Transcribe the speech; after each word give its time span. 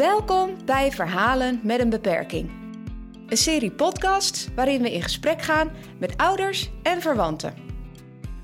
Welkom 0.00 0.56
bij 0.64 0.92
Verhalen 0.92 1.60
met 1.62 1.80
een 1.80 1.90
beperking. 1.90 2.50
Een 3.26 3.36
serie 3.36 3.70
podcasts 3.70 4.48
waarin 4.54 4.82
we 4.82 4.92
in 4.92 5.02
gesprek 5.02 5.42
gaan 5.42 5.70
met 5.98 6.16
ouders 6.16 6.70
en 6.82 7.00
verwanten. 7.00 7.54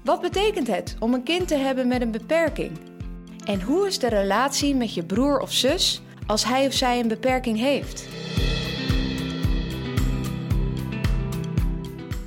Wat 0.05 0.21
betekent 0.21 0.67
het 0.67 0.97
om 0.99 1.15
een 1.15 1.23
kind 1.23 1.49
te 1.49 1.55
hebben 1.55 1.89
met 1.89 2.01
een 2.01 2.11
beperking? 2.11 2.79
En 3.45 3.63
hoe 3.63 3.87
is 3.87 3.99
de 3.99 4.09
relatie 4.09 4.75
met 4.75 4.95
je 4.95 5.05
broer 5.05 5.41
of 5.41 5.53
zus 5.53 6.03
als 6.27 6.45
hij 6.45 6.67
of 6.67 6.73
zij 6.73 7.01
een 7.01 7.09
beperking 7.09 7.59
heeft? 7.59 8.09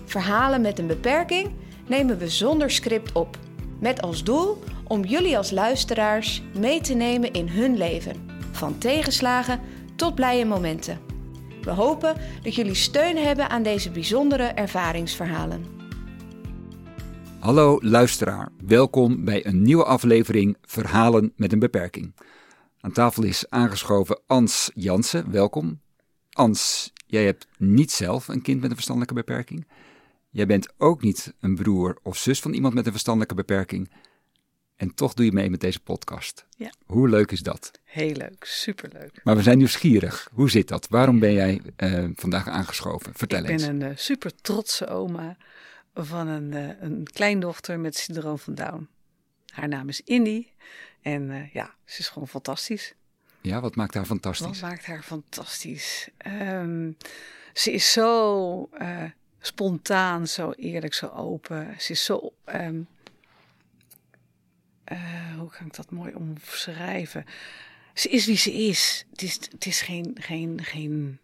Verhalen 0.05 0.61
met 0.61 0.79
een 0.79 0.87
beperking 0.87 1.51
nemen 1.87 2.17
we 2.17 2.29
zonder 2.29 2.71
script 2.71 3.11
op, 3.11 3.37
met 3.79 4.01
als 4.01 4.23
doel 4.23 4.63
om 4.87 5.03
jullie 5.03 5.37
als 5.37 5.51
luisteraars 5.51 6.43
mee 6.57 6.81
te 6.81 6.93
nemen 6.93 7.31
in 7.31 7.47
hun 7.47 7.77
leven, 7.77 8.28
van 8.59 8.77
tegenslagen 8.77 9.59
tot 9.95 10.15
blije 10.15 10.45
momenten. 10.45 10.99
We 11.61 11.71
hopen 11.71 12.15
dat 12.43 12.55
jullie 12.55 12.75
steun 12.75 13.17
hebben 13.17 13.49
aan 13.49 13.63
deze 13.63 13.91
bijzondere 13.91 14.43
ervaringsverhalen. 14.43 15.65
Hallo 17.39 17.77
luisteraar, 17.81 18.49
welkom 18.65 19.25
bij 19.25 19.45
een 19.45 19.61
nieuwe 19.61 19.83
aflevering 19.83 20.57
Verhalen 20.61 21.33
met 21.35 21.53
een 21.53 21.59
beperking. 21.59 22.13
Aan 22.81 22.91
tafel 22.91 23.23
is 23.23 23.49
aangeschoven 23.49 24.19
Ans 24.27 24.71
Jansen, 24.73 25.31
welkom. 25.31 25.79
Ans, 26.31 26.93
jij 27.05 27.25
hebt 27.25 27.47
niet 27.57 27.91
zelf 27.91 28.27
een 28.27 28.41
kind 28.41 28.59
met 28.59 28.69
een 28.69 28.75
verstandelijke 28.75 29.15
beperking. 29.15 29.67
Jij 30.29 30.45
bent 30.45 30.73
ook 30.77 31.01
niet 31.01 31.33
een 31.39 31.55
broer 31.55 31.97
of 32.03 32.17
zus 32.17 32.39
van 32.39 32.53
iemand 32.53 32.73
met 32.73 32.85
een 32.85 32.91
verstandelijke 32.91 33.35
beperking. 33.35 33.89
En 34.79 34.93
toch 34.93 35.13
doe 35.13 35.25
je 35.25 35.31
mee 35.31 35.49
met 35.49 35.59
deze 35.59 35.79
podcast. 35.79 36.45
Ja. 36.57 36.71
Hoe 36.85 37.09
leuk 37.09 37.31
is 37.31 37.41
dat? 37.41 37.71
Heel 37.83 38.13
leuk, 38.13 38.43
superleuk. 38.45 39.19
Maar 39.23 39.35
we 39.35 39.41
zijn 39.41 39.57
nieuwsgierig. 39.57 40.29
Hoe 40.33 40.49
zit 40.49 40.67
dat? 40.67 40.87
Waarom 40.87 41.19
ben 41.19 41.33
jij 41.33 41.61
uh, 41.77 42.09
vandaag 42.15 42.47
aangeschoven? 42.47 43.13
Vertel 43.15 43.43
ik 43.43 43.49
eens. 43.49 43.63
Ik 43.63 43.69
ben 43.69 43.81
een 43.81 43.91
uh, 43.91 43.97
super 43.97 44.35
trotse 44.41 44.87
oma 44.87 45.37
van 45.93 46.27
een, 46.27 46.51
uh, 46.51 46.81
een 46.81 47.07
kleindochter 47.13 47.79
met 47.79 47.97
syndroom 47.97 48.39
van 48.39 48.55
Down. 48.55 48.87
Haar 49.49 49.67
naam 49.67 49.89
is 49.89 50.01
Indy. 50.01 50.47
En 51.01 51.49
ja, 51.53 51.75
ze 51.85 51.99
is 51.99 52.09
gewoon 52.09 52.27
fantastisch. 52.27 52.93
Ja, 53.41 53.61
wat 53.61 53.75
maakt 53.75 53.93
haar 53.93 54.05
fantastisch? 54.05 54.59
Wat 54.59 54.69
maakt 54.69 54.85
haar 54.85 55.03
fantastisch? 55.03 56.09
Um, 56.27 56.97
ze 57.53 57.71
is 57.71 57.91
zo 57.91 58.69
spontaan, 59.39 60.27
zo 60.27 60.51
eerlijk, 60.51 60.93
zo 60.93 61.07
open. 61.07 61.75
Ze 61.77 61.91
is 61.91 62.03
zo. 62.05 62.33
Um, 62.45 62.87
uh, 64.91 64.99
hoe 65.37 65.49
kan 65.49 65.65
ik 65.65 65.75
dat 65.75 65.91
mooi 65.91 66.13
omschrijven? 66.13 67.25
Ze 67.93 68.09
is 68.09 68.25
wie 68.25 68.37
ze 68.37 68.53
is. 68.53 69.05
Het 69.11 69.21
is, 69.21 69.33
het 69.51 69.65
is 69.65 69.81
geen, 69.81 70.17
geen, 70.19 70.63
geen 70.63 71.19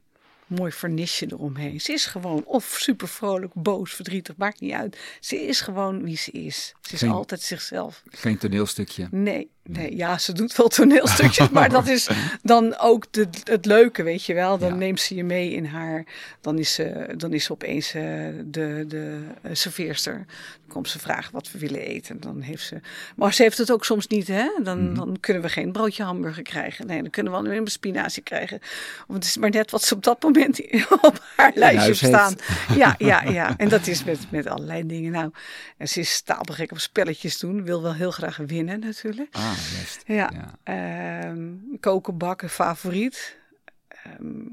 mooi 0.48 0.72
vernisje 0.72 1.26
eromheen. 1.32 1.82
Ze 1.82 1.94
is 1.94 2.06
gewoon 2.06 2.44
of 2.46 2.66
super 2.80 3.08
vrolijk, 3.08 3.54
boos, 3.54 3.94
verdrietig, 3.94 4.36
maakt 4.38 4.60
niet 4.60 4.72
uit. 4.74 5.00
Ze 5.20 5.42
is 5.48 5.62
gewoon 5.62 6.04
wie 6.04 6.18
ze 6.18 6.32
is. 6.32 6.74
Ze 6.82 6.94
is 6.94 7.00
Geen- 7.00 7.10
altijd 7.10 7.42
zichzelf. 7.42 8.04
Geen 8.10 8.38
toneelstukje. 8.38 9.08
Nee, 9.12 9.50
nee, 9.70 9.96
ja, 9.96 10.18
ze 10.18 10.34
doet 10.34 10.56
wel 10.56 10.68
toneelstukjes, 10.68 11.50
maar 11.58 11.70
dat 11.70 11.88
is 11.88 12.10
dan 12.44 12.78
ook 12.78 13.06
de, 13.12 13.28
het 13.44 13.66
leuke, 13.66 14.04
weet 14.04 14.26
je 14.26 14.34
wel. 14.34 14.58
Dan 14.58 14.70
Ja. 14.70 14.76
neemt 14.76 15.02
ze 15.02 15.16
je 15.16 15.24
mee 15.24 15.52
in 15.52 15.66
haar, 15.66 16.04
dan 16.42 16.60
is 16.60 16.74
ze, 16.74 17.14
dan 17.18 17.34
is 17.34 17.44
ze 17.44 17.52
opeens 17.52 17.94
eh, 17.94 18.04
de, 18.46 18.86
de 18.88 19.22
eh, 19.42 19.52
serveerster. 19.54 20.14
Dan 20.16 20.68
komt 20.68 20.90
ze 20.90 21.00
vragen 21.00 21.34
wat 21.34 21.52
we 21.52 21.60
willen 21.60 21.80
eten. 21.82 22.20
Dan 22.20 22.42
heeft 22.42 22.64
ze, 22.66 22.80
maar 23.16 23.34
ze 23.34 23.42
heeft 23.44 23.58
het 23.58 23.72
ook 23.72 23.86
soms 23.86 24.08
niet, 24.08 24.28
hè. 24.28 24.50
Dan, 24.64 24.84
Mhm. 24.86 24.96
dan 24.96 25.18
kunnen 25.20 25.42
we 25.44 25.50
geen 25.50 25.72
broodje 25.72 26.04
hamburger 26.04 26.44
krijgen. 26.44 26.88
Nee, 26.88 27.02
dan 27.02 27.10
kunnen 27.10 27.32
we 27.32 27.38
alleen 27.38 27.62
maar 27.62 27.72
spinazie 27.72 28.24
krijgen. 28.24 28.60
Want 29.08 29.20
het 29.20 29.28
is 29.28 29.38
maar 29.38 29.50
net 29.50 29.72
wat 29.72 29.84
ze 29.84 29.94
op 29.96 30.04
dat 30.04 30.24
moment 30.24 30.60
op 31.02 31.24
haar 31.36 31.52
lijstje 31.56 31.94
staan. 31.94 32.36
Ja, 32.76 32.96
ja, 32.98 33.24
ja. 33.24 33.54
En 33.58 33.70
dat 33.70 33.88
is 33.88 34.04
met, 34.04 34.20
met 34.30 34.48
allerlei 34.48 34.86
dingen. 34.86 35.12
Nou, 35.12 35.32
en 35.78 35.88
ze 35.90 36.00
is 36.00 36.14
stapelgek 36.14 36.72
op 36.72 36.80
spelletjes 36.80 37.40
doen. 37.40 37.64
Wil 37.64 37.82
wel 37.82 37.94
heel 37.94 38.12
graag 38.12 38.38
winnen 38.38 38.80
natuurlijk. 38.80 39.30
Ah, 39.36 39.52
Ja. 40.06 40.32
Ja. 40.34 40.60
Ehm, 40.64 41.54
koken, 41.80 42.18
bakken, 42.18 42.50
favoriet. 42.50 43.38
Ehm, 43.88 44.46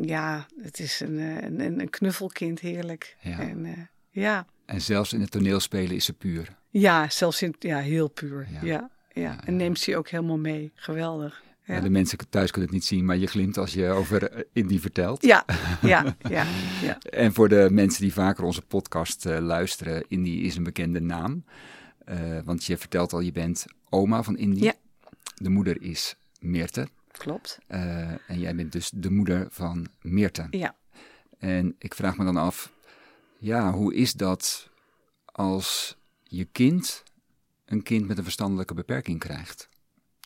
ja, 0.00 0.46
het 0.62 0.78
is 0.78 1.00
een, 1.00 1.18
eh, 1.18 1.42
een, 1.42 1.60
een, 1.60 1.80
een 1.80 1.90
knuffelkind, 1.90 2.60
heerlijk. 2.60 3.16
Ja. 3.20 3.38
En, 3.40 3.64
eh, 3.64 3.72
ja. 4.10 4.46
En 4.66 4.80
zelfs 4.80 5.12
in 5.12 5.20
het 5.20 5.30
toneelspelen 5.30 5.96
is 5.96 6.04
ze 6.04 6.12
puur. 6.12 6.56
ja, 6.70 7.10
zelfs 7.10 7.42
in, 7.42 7.54
ja, 7.58 7.78
heel 7.78 8.08
puur. 8.08 8.48
Ja. 8.50 8.58
Ja. 8.62 8.90
Ja, 9.14 9.44
En 9.44 9.56
neemt 9.56 9.78
ze 9.78 9.96
ook 9.96 10.08
helemaal 10.08 10.38
mee. 10.38 10.72
Geweldig. 10.74 11.42
Ja. 11.64 11.80
De 11.80 11.90
mensen 11.90 12.18
thuis 12.28 12.50
kunnen 12.50 12.70
het 12.70 12.78
niet 12.78 12.86
zien, 12.88 13.04
maar 13.04 13.16
je 13.16 13.26
glimt 13.26 13.58
als 13.58 13.72
je 13.72 13.88
over 13.88 14.30
eh, 14.30 14.42
Indie 14.52 14.80
vertelt. 14.80 15.22
ja, 15.22 15.44
ja, 15.82 16.16
ja. 16.28 16.44
ja. 16.82 16.98
En 16.98 17.32
voor 17.32 17.48
de 17.48 17.68
mensen 17.70 18.02
die 18.02 18.12
vaker 18.12 18.44
onze 18.44 18.62
podcast 18.62 19.24
luisteren, 19.24 20.04
Indie 20.08 20.42
is 20.42 20.56
een 20.56 20.62
bekende 20.62 21.00
naam. 21.00 21.44
Want 22.44 22.64
je 22.64 22.76
vertelt 22.76 23.12
al, 23.12 23.20
je 23.20 23.32
bent 23.32 23.64
oma 23.92 24.22
van. 24.22 24.56
Ja. 24.56 24.74
De 25.34 25.48
moeder 25.48 25.82
is 25.82 26.16
Meerte. 26.40 26.88
Klopt. 27.10 27.58
Eh, 27.66 28.30
en 28.30 28.38
jij 28.38 28.54
bent 28.54 28.72
dus 28.72 28.90
de 28.94 29.10
moeder 29.10 29.46
van 29.50 29.88
Meerte. 30.00 30.46
Ja. 30.50 30.76
En 31.38 31.74
ik 31.78 31.94
vraag 31.94 32.16
me 32.16 32.24
dan 32.24 32.36
af, 32.36 32.72
ja, 33.38 33.72
hoe 33.72 33.94
is 33.94 34.12
dat 34.12 34.70
als 35.24 35.96
je 36.22 36.44
kind 36.44 37.02
een 37.64 37.82
kind 37.82 38.06
met 38.06 38.18
een 38.18 38.24
verstandelijke 38.24 38.74
beperking 38.74 39.18
krijgt? 39.18 39.68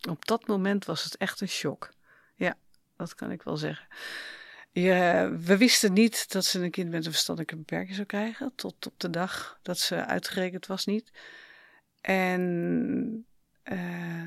Op 0.08 0.26
dat 0.26 0.46
moment 0.46 0.84
was 0.84 1.04
het 1.04 1.16
echt 1.16 1.40
een 1.40 1.48
shock. 1.48 1.92
Ja, 2.34 2.56
dat 2.96 3.14
kan 3.14 3.30
ik 3.30 3.42
wel 3.42 3.56
zeggen. 3.56 3.86
We 4.72 5.56
wisten 5.58 5.92
niet 5.92 6.32
dat 6.32 6.44
ze 6.44 6.62
een 6.62 6.70
kind 6.70 6.90
met 6.90 7.06
een 7.06 7.12
verstandelijke 7.12 7.56
beperking 7.56 7.94
zou 7.94 8.06
krijgen. 8.06 8.52
Tot 8.54 8.86
op 8.86 8.94
de 8.96 9.10
dag 9.10 9.58
dat 9.62 9.78
ze 9.78 10.04
uitgerekend 10.06 10.66
was 10.66 10.86
niet. 10.86 11.10
En 12.00 13.26
eh, 13.66 13.78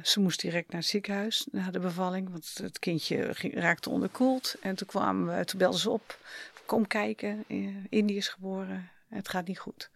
ze 0.04 0.20
moest 0.20 0.42
direct 0.42 0.72
naar 0.72 0.82
het 0.82 0.90
ziekenhuis 0.90 1.48
na 1.52 1.72
de 1.72 1.80
bevalling. 1.80 2.30
Want 2.32 2.60
het 2.62 2.80
kindje 2.80 3.34
raakte 3.54 3.90
onderkoeld. 3.90 4.56
En 4.62 4.76
toen 4.76 4.88
kwamen 4.88 5.46
toen 5.46 5.60
belden 5.60 5.80
ze 5.80 5.90
op. 5.90 6.18
Kom 6.66 6.88
kijken, 6.88 7.44
eh, 7.48 7.68
Indy 7.90 8.14
is 8.14 8.28
geboren. 8.28 8.90
Het 9.08 9.30
gaat 9.30 9.48
niet 9.48 9.60
goed. 9.60 9.90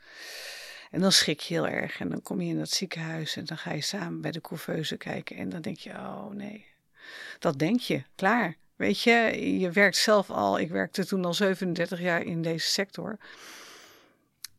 En 0.92 1.02
dan 1.02 1.12
schrik 1.12 1.40
je 1.40 1.54
heel 1.54 1.68
erg. 1.68 2.00
En 2.00 2.10
dan 2.10 2.22
kom 2.22 2.42
je 2.42 2.50
in 2.50 2.58
dat 2.58 2.70
ziekenhuis 2.70 3.36
en 3.36 3.46
dan 3.46 3.58
ga 3.58 3.74
je 3.74 3.82
samen 3.82 4.22
bij 4.22 4.32
de 4.32 4.42
couveuse 4.42 4.98
kijken. 4.98 5.36
En 5.36 5.50
dan 5.50 5.62
denk 5.62 5.78
je, 5.78 5.90
oh 5.90 6.30
nee. 6.30 6.66
Dat 7.40 7.60
denk 7.60 7.80
je, 7.80 8.04
klaar. 8.16 8.56
Weet 8.76 9.02
je, 9.02 9.14
je 9.60 9.72
werkt 9.72 9.98
zelf 9.98 10.30
al. 10.30 10.60
Ik 10.60 10.70
werkte 10.70 11.06
toen 11.06 11.26
al 11.26 11.34
37 11.34 12.00
jaar 12.00 12.22
in 12.22 12.42
deze 12.42 12.68
sector. 12.68 13.18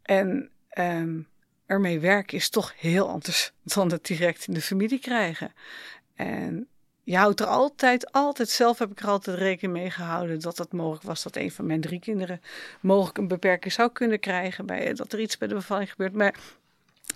En 0.02 0.50
ehm, 0.68 1.20
ermee 1.66 2.00
werken 2.00 2.36
is 2.36 2.48
toch 2.48 2.72
heel 2.76 3.08
anders 3.08 3.52
dan 3.74 3.90
het 3.90 4.06
direct 4.06 4.46
in 4.46 4.54
de 4.54 4.60
familie 4.60 4.98
krijgen. 4.98 5.52
En 6.14 6.68
je 7.02 7.16
houdt 7.16 7.40
er 7.40 7.46
altijd, 7.46 8.12
altijd, 8.12 8.48
zelf 8.48 8.78
heb 8.78 8.90
ik 8.90 9.00
er 9.00 9.08
altijd 9.08 9.38
rekening 9.38 9.78
mee 9.78 9.90
gehouden 9.90 10.40
dat 10.40 10.58
het 10.58 10.72
mogelijk 10.72 11.04
was 11.04 11.22
dat 11.22 11.36
een 11.36 11.50
van 11.50 11.66
mijn 11.66 11.80
drie 11.80 12.00
kinderen 12.00 12.40
mogelijk 12.80 13.18
een 13.18 13.28
beperking 13.28 13.72
zou 13.72 13.92
kunnen 13.92 14.20
krijgen. 14.20 14.66
Bij, 14.66 14.94
dat 14.94 15.12
er 15.12 15.20
iets 15.20 15.38
bij 15.38 15.48
de 15.48 15.54
bevalling 15.54 15.90
gebeurt. 15.90 16.12
Maar 16.12 16.34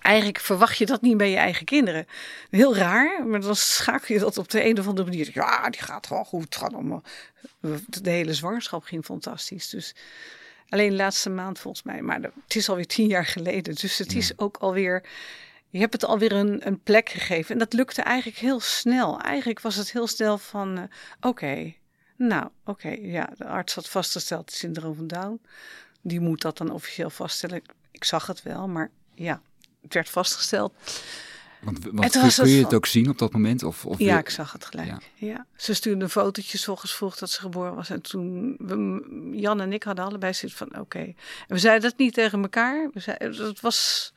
eigenlijk 0.03 0.39
verwacht 0.39 0.79
je 0.79 0.87
dat 0.87 1.01
niet 1.01 1.17
bij 1.17 1.31
je 1.31 1.37
eigen 1.37 1.65
kinderen. 1.65 2.07
Heel 2.51 2.77
raar, 2.77 3.27
maar 3.27 3.41
dan 3.41 3.57
schakel 3.57 4.15
je 4.15 4.21
dat 4.21 4.39
op 4.39 4.51
de 4.51 4.65
een 4.65 4.79
of 4.79 4.87
andere 4.87 5.09
manier. 5.09 5.31
Ja, 5.33 5.71
die 5.71 5.83
gaat 5.83 6.07
gewoon 6.07 6.25
goed. 6.25 6.57
Gaat 6.57 6.75
allemaal. 6.75 7.03
De 7.87 8.11
hele 8.11 8.35
zwangerschap 8.35 8.85
ging 8.85 9.05
fantastisch. 9.05 9.69
Dus 9.69 9.95
alleen 10.69 10.91
de 10.91 10.97
laatste 10.97 11.31
maand 11.31 11.59
volgens 11.59 11.83
mij. 11.83 12.03
Maar 12.03 12.21
het 12.21 12.55
is 12.55 12.69
alweer 12.69 12.87
tien 12.87 13.07
jaar 13.07 13.27
geleden. 13.27 13.75
Dus 13.75 13.99
het 13.99 14.15
is 14.15 14.39
ook 14.39 14.57
alweer. 14.57 15.03
Je 15.69 15.79
hebt 15.79 15.93
het 15.93 16.05
alweer 16.05 16.33
een, 16.33 16.67
een 16.67 16.83
plek 16.83 17.09
gegeven. 17.09 17.53
En 17.53 17.59
dat 17.59 17.73
lukte 17.73 18.03
eigenlijk 18.03 18.39
heel 18.39 18.61
snel. 18.61 19.21
Eigenlijk 19.21 19.61
was 19.61 19.77
het 19.77 19.93
heel 19.93 20.07
snel 20.07 20.39
van: 20.39 20.79
eh, 20.79 20.85
oké, 21.21 21.75
nou, 22.17 22.49
oké, 22.65 22.89
ja, 22.89 23.31
de 23.37 23.45
arts 23.45 23.75
had 23.75 23.89
vastgesteld 23.89 24.45
het 24.45 24.55
syndroom 24.55 24.95
van 24.95 25.07
Down. 25.07 25.41
Die 26.03 26.21
moet 26.21 26.41
dat 26.41 26.59
dan 26.59 26.71
officieel 26.71 27.11
vaststellen. 27.11 27.63
Ik 27.91 28.05
zag 28.05 28.27
het 28.27 28.43
wel, 28.43 28.69
maar 28.69 28.91
ja, 29.15 29.43
het 29.83 29.95
werd 29.95 30.09
vastgesteld. 30.09 30.75
Want, 31.61 31.79
want 31.93 32.35
kun 32.35 32.49
je 32.49 32.63
het 32.63 32.75
ook 32.75 32.87
zien 32.87 33.09
op 33.09 33.19
dat 33.19 33.33
moment? 33.33 33.63
Of, 33.63 33.87
of 33.87 33.99
Ja, 33.99 34.07
wil- 34.07 34.19
ik 34.19 34.31
zag 34.31 34.53
het 34.53 34.65
gelijk. 34.65 34.89
Ja. 34.89 34.99
Ja. 35.15 35.47
Ze 35.57 35.75
stuurde 35.75 36.03
een 36.05 36.11
fotootje, 36.11 36.59
s 36.59 36.69
ochtends 36.69 36.95
vroeg 36.97 37.17
dat 37.17 37.31
ze 37.31 37.41
geboren 37.41 37.75
was. 37.75 37.91
En 37.91 38.03
toen, 38.03 38.57
we, 38.59 39.31
Jan 39.39 39.61
en 39.61 39.73
ik 39.73 39.83
hadden 39.83 40.05
allebei 40.05 40.35
zoiets 40.35 40.59
van, 40.59 40.79
oké. 40.79 40.99
En 40.99 41.15
we 41.47 41.59
zeiden 41.59 41.91
dat 41.91 41.99
niet 41.99 42.15
tegen 42.15 42.43
elkaar. 42.43 42.91
We 42.93 43.01
zeiden, 43.01 43.47
het 43.47 43.61
was 43.61 44.13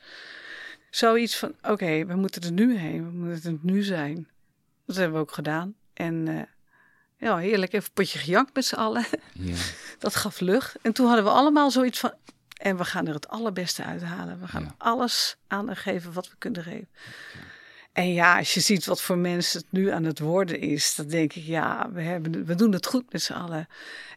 zoiets 0.90 1.36
van, 1.36 1.52
oké, 1.62 2.04
we 2.06 2.14
moeten 2.14 2.42
er 2.42 2.52
nu 2.52 2.76
heen. 2.76 3.04
We 3.04 3.10
moeten 3.26 3.52
het 3.52 3.62
nu 3.62 3.82
zijn. 3.82 4.28
Dat 4.86 4.96
hebben 4.96 5.14
we 5.14 5.20
ook 5.22 5.32
gedaan. 5.32 5.74
En 5.94 6.28
eh, 6.28 6.42
ja, 7.18 7.36
heerlijk, 7.36 7.72
even 7.72 7.92
potje 7.92 8.18
gejankt 8.18 8.54
met 8.54 8.64
z'n 8.64 8.74
allen. 8.74 9.04
Ja. 9.32 9.54
Dat 9.98 10.14
gaf 10.16 10.40
lucht. 10.40 10.76
En 10.82 10.92
toen 10.92 11.06
hadden 11.06 11.24
we 11.24 11.30
allemaal 11.30 11.70
zoiets 11.70 11.98
van, 11.98 12.12
en 12.62 12.76
we 12.76 12.84
gaan 12.84 13.06
er 13.06 13.14
het 13.14 13.28
allerbeste 13.28 13.84
uithalen. 13.84 14.40
We 14.40 14.48
gaan 14.48 14.62
Ja. 14.62 14.74
alles 14.78 15.36
aan 15.46 15.76
geven 15.76 16.12
wat 16.12 16.30
we 16.30 16.34
kunnen 16.38 16.62
geven. 16.62 16.88
En 17.92 18.12
ja, 18.12 18.38
als 18.38 18.54
je 18.54 18.60
ziet 18.60 18.84
wat 18.84 19.02
voor 19.02 19.18
mensen 19.18 19.60
het 19.60 19.72
nu 19.72 19.90
aan 19.90 20.04
het 20.04 20.18
worden 20.18 20.60
is, 20.60 20.94
dan 20.94 21.06
denk 21.06 21.32
ik, 21.32 21.42
ja, 21.42 21.90
we, 21.92 22.02
hebben, 22.02 22.44
we 22.44 22.54
doen 22.54 22.72
het 22.72 22.86
goed 22.86 23.12
met 23.12 23.22
z'n 23.22 23.32
allen. 23.32 23.66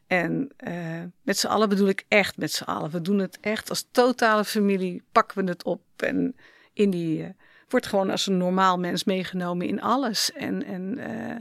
En 0.07 0.49
uh, 0.67 1.01
met 1.21 1.37
z'n 1.37 1.47
allen 1.47 1.69
bedoel 1.69 1.87
ik 1.87 2.05
echt 2.07 2.37
met 2.37 2.51
z'n 2.51 2.63
allen. 2.63 2.91
We 2.91 3.01
doen 3.01 3.19
het 3.19 3.37
echt 3.41 3.69
als 3.69 3.87
totale 3.91 4.45
familie, 4.45 5.03
pakken 5.11 5.43
we 5.43 5.49
het 5.51 5.63
op. 5.63 5.81
En 5.95 6.35
in 6.73 6.89
die 6.89 7.19
uh, 7.19 7.29
wordt 7.69 7.87
gewoon 7.87 8.09
als 8.09 8.27
een 8.27 8.37
normaal 8.37 8.79
mens 8.79 9.03
meegenomen 9.03 9.67
in 9.67 9.81
alles. 9.81 10.31
En, 10.31 10.65
en 10.65 10.97
uh, 10.97 11.39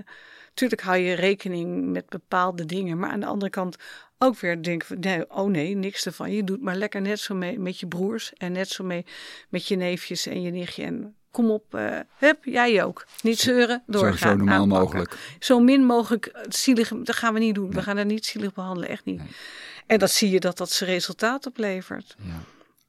tuurlijk 0.54 0.82
hou 0.82 0.98
je 0.98 1.14
rekening 1.14 1.84
met 1.92 2.08
bepaalde 2.08 2.64
dingen. 2.66 2.98
Maar 2.98 3.10
aan 3.10 3.20
de 3.20 3.26
andere 3.26 3.50
kant 3.50 3.76
ook 4.24 4.38
weer 4.38 4.62
denken 4.62 4.86
van, 4.86 4.98
nee, 5.00 5.30
oh 5.30 5.50
nee, 5.50 5.76
niks 5.76 6.06
ervan. 6.06 6.32
Je 6.32 6.44
doet 6.44 6.62
maar 6.62 6.76
lekker 6.76 7.00
net 7.00 7.20
zo 7.20 7.34
mee 7.34 7.58
met 7.58 7.80
je 7.80 7.86
broers. 7.86 8.32
En 8.32 8.52
net 8.52 8.68
zo 8.68 8.84
mee 8.84 9.04
met 9.48 9.66
je 9.66 9.76
neefjes 9.76 10.26
en 10.26 10.42
je 10.42 10.50
nichtje. 10.50 10.82
En 10.82 11.14
kom 11.30 11.50
op, 11.50 11.74
uh, 11.74 11.98
hup, 12.18 12.44
jij 12.44 12.84
ook. 12.84 13.06
Niet 13.22 13.38
zeuren, 13.38 13.82
doorgaan. 13.86 14.16
Zo, 14.16 14.28
zo 14.28 14.34
normaal 14.34 14.60
aanpakken. 14.60 14.84
mogelijk. 14.84 15.16
Zo 15.38 15.60
min 15.60 15.84
mogelijk 15.84 16.46
zielig, 16.48 16.88
dat 16.88 17.16
gaan 17.16 17.34
we 17.34 17.40
niet 17.40 17.54
doen. 17.54 17.70
We 17.70 17.82
gaan 17.82 17.96
er 17.96 18.04
niet 18.04 18.26
zielig 18.26 18.52
behandelen, 18.52 18.88
echt 18.88 19.04
niet. 19.04 19.18
Nee. 19.18 19.28
En 19.86 19.98
dat 19.98 20.10
zie 20.10 20.30
je 20.30 20.40
dat 20.40 20.56
dat 20.56 20.70
zijn 20.70 20.90
resultaat 20.90 21.46
oplevert. 21.46 22.16
Ja. 22.18 22.42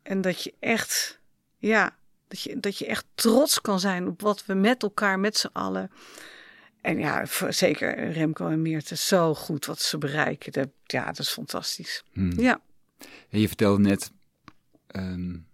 En 0.03 0.21
dat 0.21 0.43
je 0.43 0.53
echt, 0.59 1.19
ja, 1.57 1.95
dat 2.27 2.41
je, 2.41 2.59
dat 2.59 2.77
je 2.77 2.85
echt 2.85 3.05
trots 3.15 3.61
kan 3.61 3.79
zijn 3.79 4.07
op 4.07 4.21
wat 4.21 4.45
we 4.45 4.53
met 4.53 4.83
elkaar, 4.83 5.19
met 5.19 5.37
z'n 5.37 5.49
allen. 5.53 5.91
En 6.85 6.97
ja, 6.99 7.25
voor, 7.25 7.53
zeker 7.53 8.11
Remco 8.11 8.47
en 8.47 8.61
Meerte, 8.61 8.95
zo 8.95 9.33
goed 9.33 9.65
wat 9.65 9.81
ze 9.81 9.97
bereiken. 9.97 10.51
Dat, 10.51 10.69
ja, 10.83 11.05
dat 11.05 11.19
is 11.19 11.29
fantastisch. 11.29 12.03
Hmm. 12.11 12.39
Ja. 12.39 12.61
En 13.29 13.39
je 13.39 13.47
vertelde 13.47 13.81
net, 13.81 14.11
um, 14.91 15.47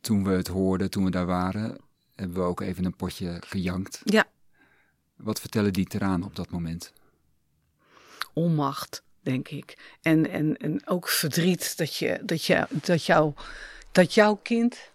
toen 0.00 0.24
we 0.24 0.30
het 0.30 0.46
hoorden, 0.46 0.90
toen 0.90 1.04
we 1.04 1.10
daar 1.10 1.26
waren, 1.26 1.78
hebben 2.14 2.36
we 2.36 2.42
ook 2.42 2.60
even 2.60 2.84
een 2.84 2.96
potje 2.96 3.36
gejankt. 3.46 4.00
Ja. 4.04 4.24
Wat 5.16 5.40
vertellen 5.40 5.72
die 5.72 5.86
tranen 5.86 6.26
op 6.26 6.36
dat 6.36 6.50
moment? 6.50 6.92
Onmacht, 8.32 9.02
denk 9.20 9.48
ik. 9.48 9.96
En, 10.02 10.30
en, 10.30 10.56
en 10.56 10.86
ook 10.86 11.08
verdriet 11.08 11.76
dat, 11.76 11.96
je, 11.96 12.20
dat, 12.22 12.44
je, 12.44 12.66
dat, 12.70 13.04
jou, 13.04 13.34
dat 13.92 14.14
jouw 14.14 14.34
kind 14.34 14.90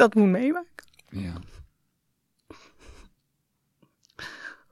dat 0.00 0.14
moet 0.14 0.28
meemaken. 0.28 0.84
Ja. 1.08 1.32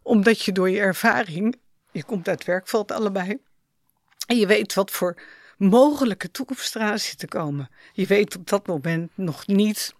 Omdat 0.03 0.43
je 0.43 0.53
door 0.53 0.71
je 0.71 0.79
ervaring, 0.79 1.59
je 1.91 2.05
komt 2.05 2.29
uit 2.29 2.45
werkveld 2.45 2.93
allebei, 2.93 3.39
en 4.27 4.37
je 4.37 4.47
weet 4.47 4.75
wat 4.75 4.91
voor 4.91 5.23
mogelijke 5.57 6.31
toekomst 6.31 6.77
eraan 6.77 6.99
zit 6.99 7.19
te 7.19 7.29
komen. 7.29 7.71
Je 7.93 8.07
weet 8.07 8.37
op 8.37 8.49
dat 8.49 8.67
moment 8.67 9.11
nog 9.15 9.47
niet 9.47 9.95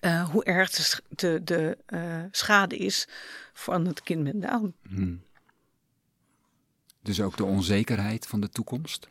uh, 0.00 0.28
hoe 0.28 0.44
erg 0.44 0.70
de, 0.70 1.02
de, 1.08 1.40
de 1.44 1.78
uh, 1.86 2.24
schade 2.30 2.76
is 2.76 3.08
van 3.52 3.86
het 3.86 4.02
kind 4.02 4.22
met 4.22 4.42
Down. 4.42 4.74
Hmm. 4.88 5.22
Dus 7.02 7.20
ook 7.20 7.36
de 7.36 7.44
onzekerheid 7.44 8.26
van 8.26 8.40
de 8.40 8.48
toekomst? 8.48 9.08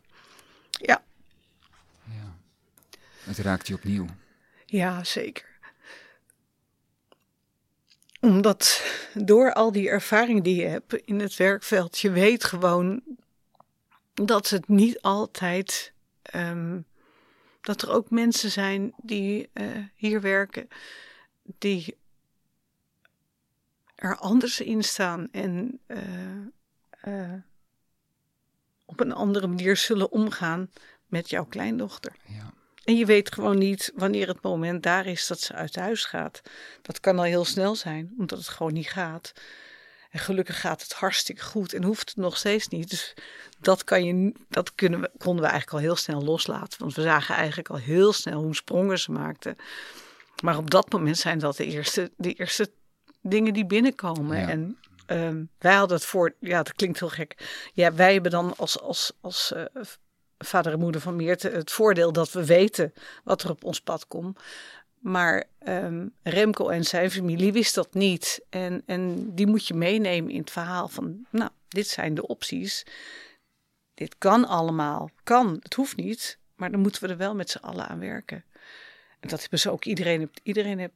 Ja. 0.70 1.02
ja. 2.04 2.36
Het 3.24 3.38
raakt 3.38 3.66
je 3.66 3.74
opnieuw. 3.74 4.06
Ja, 4.70 5.04
zeker. 5.04 5.46
Omdat 8.20 8.82
door 9.14 9.52
al 9.52 9.72
die 9.72 9.88
ervaring 9.88 10.44
die 10.44 10.56
je 10.56 10.66
hebt 10.66 10.94
in 10.94 11.20
het 11.20 11.36
werkveld, 11.36 11.98
je 11.98 12.10
weet 12.10 12.44
gewoon 12.44 13.02
dat 14.14 14.48
het 14.48 14.68
niet 14.68 15.00
altijd. 15.00 15.92
Um, 16.34 16.86
dat 17.60 17.82
er 17.82 17.90
ook 17.90 18.10
mensen 18.10 18.50
zijn 18.50 18.92
die 18.96 19.50
uh, 19.54 19.84
hier 19.94 20.20
werken, 20.20 20.68
die 21.58 21.96
er 23.94 24.16
anders 24.16 24.60
in 24.60 24.82
staan 24.82 25.28
en 25.30 25.80
uh, 25.86 26.46
uh, 27.04 27.32
op 28.84 29.00
een 29.00 29.12
andere 29.12 29.46
manier 29.46 29.76
zullen 29.76 30.10
omgaan 30.10 30.70
met 31.06 31.30
jouw 31.30 31.44
kleindochter. 31.44 32.16
Ja. 32.24 32.52
En 32.88 32.96
je 32.96 33.06
weet 33.06 33.32
gewoon 33.32 33.58
niet 33.58 33.92
wanneer 33.94 34.28
het 34.28 34.42
moment 34.42 34.82
daar 34.82 35.06
is 35.06 35.26
dat 35.26 35.40
ze 35.40 35.52
uit 35.52 35.76
huis 35.76 36.04
gaat. 36.04 36.40
Dat 36.82 37.00
kan 37.00 37.18
al 37.18 37.24
heel 37.24 37.44
snel 37.44 37.76
zijn, 37.76 38.14
omdat 38.18 38.38
het 38.38 38.48
gewoon 38.48 38.72
niet 38.72 38.88
gaat. 38.88 39.32
En 40.10 40.18
gelukkig 40.18 40.60
gaat 40.60 40.82
het 40.82 40.92
hartstikke 40.92 41.42
goed 41.42 41.72
en 41.72 41.82
hoeft 41.82 42.08
het 42.08 42.16
nog 42.16 42.36
steeds 42.36 42.68
niet. 42.68 42.90
Dus 42.90 43.14
dat, 43.60 43.84
kan 43.84 44.04
je, 44.04 44.32
dat 44.48 44.74
kunnen 44.74 45.00
we, 45.00 45.10
konden 45.18 45.44
we 45.44 45.50
eigenlijk 45.50 45.72
al 45.72 45.88
heel 45.88 45.96
snel 45.96 46.22
loslaten. 46.22 46.78
Want 46.78 46.94
we 46.94 47.02
zagen 47.02 47.34
eigenlijk 47.34 47.68
al 47.68 47.76
heel 47.76 48.12
snel 48.12 48.42
hoe 48.42 48.54
sprongen 48.54 48.98
ze 48.98 49.10
maakten. 49.12 49.56
Maar 50.42 50.56
op 50.56 50.70
dat 50.70 50.92
moment 50.92 51.18
zijn 51.18 51.38
dat 51.38 51.56
de 51.56 51.66
eerste, 51.66 52.10
de 52.16 52.32
eerste 52.32 52.70
dingen 53.22 53.52
die 53.52 53.66
binnenkomen. 53.66 54.38
Ja. 54.38 54.48
En 54.48 54.78
um, 55.06 55.50
wij 55.58 55.74
hadden 55.74 55.96
het 55.96 56.06
voor, 56.06 56.34
ja, 56.40 56.62
dat 56.62 56.74
klinkt 56.74 56.98
heel 56.98 57.08
gek. 57.08 57.36
Ja, 57.72 57.94
wij 57.94 58.12
hebben 58.12 58.30
dan 58.30 58.54
als, 58.56 58.80
als, 58.80 59.12
als 59.20 59.52
uh, 59.56 59.64
vader 60.38 60.72
en 60.72 60.78
moeder 60.78 61.00
van 61.00 61.16
Meerte 61.16 61.48
het 61.48 61.70
voordeel 61.70 62.12
dat 62.12 62.32
we 62.32 62.46
weten 62.46 62.92
wat 63.24 63.42
er 63.42 63.50
op 63.50 63.64
ons 63.64 63.80
pad 63.80 64.06
komt. 64.06 64.38
Maar 64.98 65.44
um, 65.68 66.14
Remco 66.22 66.68
en 66.68 66.84
zijn 66.84 67.10
familie 67.10 67.52
wist 67.52 67.74
dat 67.74 67.94
niet. 67.94 68.40
En, 68.50 68.82
en 68.86 69.34
die 69.34 69.46
moet 69.46 69.66
je 69.66 69.74
meenemen 69.74 70.30
in 70.30 70.40
het 70.40 70.50
verhaal 70.50 70.88
van, 70.88 71.26
nou, 71.30 71.50
dit 71.68 71.88
zijn 71.88 72.14
de 72.14 72.26
opties. 72.26 72.86
Dit 73.94 74.14
kan 74.18 74.44
allemaal. 74.44 75.10
Kan, 75.22 75.58
het 75.62 75.74
hoeft 75.74 75.96
niet. 75.96 76.38
Maar 76.54 76.70
dan 76.70 76.80
moeten 76.80 77.02
we 77.02 77.08
er 77.08 77.16
wel 77.16 77.34
met 77.34 77.50
z'n 77.50 77.58
allen 77.58 77.88
aan 77.88 77.98
werken. 77.98 78.44
En 79.20 79.28
dat 79.28 79.40
hebben 79.40 79.58
ze 79.58 79.70
ook 79.70 79.84
iedereen. 79.84 80.30
Iedereen 80.42 80.78
heeft, 80.78 80.92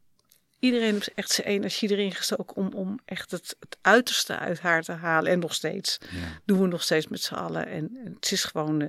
iedereen 0.59 0.93
heeft 0.93 1.15
echt 1.15 1.31
zijn 1.31 1.47
energie 1.47 1.91
erin 1.91 2.13
gestoken 2.13 2.57
om, 2.57 2.73
om 2.73 2.99
echt 3.05 3.31
het, 3.31 3.57
het 3.61 3.79
uiterste 3.81 4.39
uit 4.39 4.61
haar 4.61 4.83
te 4.83 4.93
halen. 4.93 5.33
En 5.33 5.39
nog 5.39 5.55
steeds. 5.55 5.99
Ja. 6.01 6.41
Doen 6.45 6.61
we 6.61 6.67
nog 6.67 6.83
steeds 6.83 7.09
met 7.09 7.23
z'n 7.23 7.35
allen. 7.35 7.67
En, 7.67 7.99
en 8.05 8.13
het 8.15 8.33
is 8.33 8.45
gewoon 8.45 8.83
uh, 8.83 8.89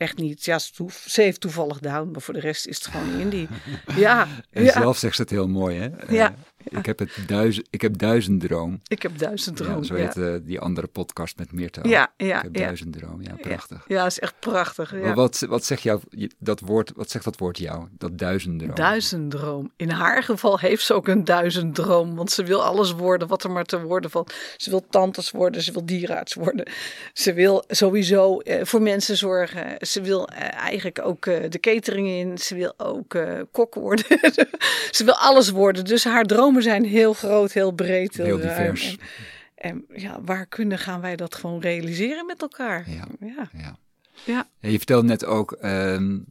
echt 0.00 0.18
niet. 0.18 0.44
Ja, 0.44 0.58
ze, 0.58 1.22
heeft 1.22 1.40
toevallig 1.40 1.78
down, 1.78 2.10
maar 2.10 2.20
voor 2.20 2.34
de 2.34 2.40
rest 2.40 2.66
is 2.66 2.76
het 2.76 2.86
gewoon 2.86 3.20
indie. 3.20 3.48
Ja. 3.96 4.28
En 4.50 4.64
ja. 4.64 4.72
zelf 4.72 4.96
zegt 4.98 5.16
ze 5.16 5.22
het 5.22 5.30
heel 5.30 5.48
mooi, 5.48 5.78
hè? 5.78 5.88
Uh, 5.88 6.10
Ja. 6.10 6.34
Ik, 6.68 6.86
heb 6.86 6.98
het 6.98 7.10
duizend, 7.26 7.66
ik 7.70 7.80
heb 7.80 7.98
duizend 7.98 8.40
droom. 8.40 8.80
Ik 8.86 9.02
heb 9.02 9.18
duizend 9.18 9.58
Ja, 9.58 9.64
dromen. 9.64 9.84
zo 9.84 9.96
Ja, 9.96 10.02
heet 10.04 10.16
uh, 10.16 10.34
die 10.42 10.60
andere 10.60 10.86
podcast 10.86 11.38
met 11.38 11.52
ook. 11.52 11.86
ja, 11.86 12.12
ja. 12.16 12.36
ik 12.36 12.42
heb 12.42 12.56
ja. 12.56 12.64
duizend 12.64 12.92
droom. 12.92 13.22
Ja, 13.22 13.34
prachtig. 13.40 13.84
Ja, 13.88 14.06
is 14.06 14.18
echt 14.18 14.34
prachtig. 14.38 14.92
Maar 14.92 15.00
Ja. 15.00 15.14
wat, 15.14 15.44
wat, 15.48 15.64
zegt 15.64 15.82
jou, 15.82 16.00
dat 16.38 16.60
woord, 16.60 16.92
wat 16.96 17.10
zegt 17.10 17.24
dat 17.24 17.38
woord 17.38 17.58
jou? 17.58 17.86
Dat 17.98 18.18
duizend 18.18 18.58
droom. 18.58 18.74
Duizenddroom. 18.74 19.72
In 19.76 19.90
haar 19.90 20.22
geval 20.22 20.58
heeft 20.58 20.84
ze 20.84 20.94
ook 20.94 21.08
een 21.08 21.24
duizenddroom. 21.24 22.14
Want 22.14 22.30
ze 22.30 22.44
wil 22.44 22.64
alles 22.64 22.92
worden 22.92 23.28
wat 23.28 23.44
er 23.44 23.50
maar 23.50 23.64
te 23.64 23.80
worden 23.82 24.10
valt. 24.10 24.34
Ze 24.56 24.70
wil 24.70 24.86
tantes 24.90 25.30
worden, 25.30 25.62
ze 25.62 25.72
wil 25.72 25.86
dierenarts 25.86 26.34
worden. 26.34 26.68
Ze 27.12 27.32
wil 27.32 27.64
sowieso 27.68 28.40
uh, 28.44 28.60
voor 28.64 28.82
mensen 28.82 29.16
zorgen. 29.16 29.76
Ze 29.90 30.00
wil 30.00 30.28
uh, 30.32 30.38
eigenlijk 30.54 31.00
ook 31.04 31.26
uh, 31.26 31.38
de 31.48 31.60
catering 31.60 32.08
in. 32.08 32.38
Ze 32.38 32.54
wil 32.54 32.74
ook 32.76 33.14
uh, 33.14 33.40
kok 33.52 33.74
worden. 33.74 34.04
ze 34.96 35.04
wil 35.04 35.14
alles 35.14 35.50
worden. 35.50 35.84
Dus 35.84 36.04
haar 36.04 36.24
dromen 36.24 36.62
zijn 36.62 36.84
heel 36.84 37.12
groot, 37.12 37.52
heel 37.52 37.72
breed. 37.72 38.16
Heel 38.16 38.36
divers. 38.36 38.96
En, 39.54 39.86
en 39.88 40.00
ja, 40.00 40.20
waar 40.22 40.46
kunnen 40.46 40.78
gaan 40.78 41.00
wij 41.00 41.16
dat 41.16 41.34
gewoon 41.34 41.60
realiseren 41.60 42.26
met 42.26 42.42
elkaar? 42.42 42.90
Ja. 42.90 43.06
ja. 43.52 43.78
Ja. 44.24 44.48
Je 44.60 44.76
vertelde 44.76 45.06
net 45.06 45.24
ook, 45.24 45.58
um, 45.62 46.24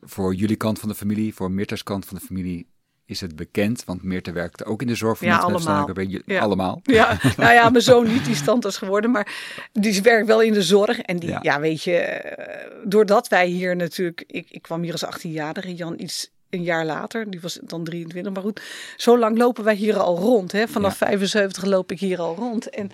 voor 0.00 0.34
jullie 0.34 0.56
kant 0.56 0.78
van 0.78 0.88
de 0.88 0.94
familie, 0.94 1.34
voor 1.34 1.50
Meerters 1.50 1.82
kant 1.82 2.06
van 2.06 2.18
de 2.18 2.24
familie, 2.24 2.66
is 3.08 3.20
het 3.20 3.36
bekend, 3.36 3.84
want 3.84 4.02
Meerte 4.02 4.32
werkte 4.32 4.64
ook 4.64 4.80
in 4.80 4.86
de 4.86 4.94
zorg 4.94 5.18
van 5.18 5.26
Ja, 5.26 5.36
allemaal. 5.38 5.92
be- 5.92 6.22
Ja. 6.26 6.40
Allemaal. 6.40 6.80
Ja, 6.98 7.18
nou 7.36 7.52
ja, 7.52 7.70
mijn 7.70 7.82
zoon 7.84 8.06
niet, 8.06 8.24
die 8.24 8.34
stand 8.34 8.64
is 8.64 8.76
geworden, 8.76 9.10
maar 9.10 9.34
die 9.72 10.02
werkt 10.02 10.26
wel 10.26 10.42
in 10.42 10.52
de 10.52 10.62
zorg. 10.62 10.98
En 11.00 11.18
die, 11.18 11.28
Ja. 11.30 11.38
ja, 11.42 11.60
weet 11.60 11.82
je, 11.82 11.96
eh, 11.96 12.70
doordat 12.84 13.28
wij 13.28 13.46
hier 13.46 13.76
natuurlijk, 13.76 14.24
ik, 14.26 14.46
ik 14.50 14.62
kwam 14.62 14.82
hier 14.82 14.92
als 14.92 15.04
18-jarige, 15.04 15.74
Jan 15.74 15.94
iets 16.00 16.30
een 16.50 16.62
jaar 16.62 16.84
later, 16.84 17.30
die 17.30 17.40
was 17.40 17.58
dan 17.62 17.84
23, 17.84 18.32
maar 18.32 18.42
goed, 18.42 18.60
zo 18.96 19.18
lang 19.18 19.38
lopen 19.38 19.64
wij 19.64 19.74
hier 19.74 19.98
al 19.98 20.16
rond. 20.18 20.52
Hè? 20.52 20.68
Vanaf 20.68 21.00
Ja. 21.00 21.06
75 21.06 21.64
loop 21.64 21.92
ik 21.92 22.00
hier 22.00 22.18
al 22.20 22.34
rond. 22.34 22.70
En 22.70 22.90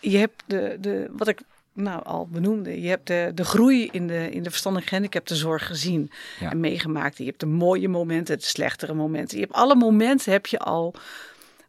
je 0.00 0.18
hebt 0.18 0.42
de, 0.46 0.76
de 0.80 1.06
wat 1.12 1.28
ik 1.28 1.38
nou 1.74 2.04
al 2.04 2.26
benoemde, 2.26 2.80
je 2.80 2.88
hebt 2.88 3.06
de, 3.06 3.30
de 3.34 3.44
groei 3.44 3.88
in 3.92 4.06
de, 4.06 4.30
in 4.30 4.42
de 4.42 4.50
verstandelijke 4.50 4.94
gehandicaptenzorg 4.94 5.66
gezien 5.66 6.10
Ja. 6.40 6.50
en 6.50 6.60
meegemaakt. 6.60 7.18
Je 7.18 7.24
hebt 7.24 7.40
de 7.40 7.46
mooie 7.46 7.88
momenten, 7.88 8.38
de 8.38 8.44
slechtere 8.44 8.94
momenten. 8.94 9.38
Je 9.38 9.44
hebt 9.44 9.56
alle 9.56 9.74
momenten 9.74 10.32
heb 10.32 10.46
je 10.46 10.58
al 10.58 10.94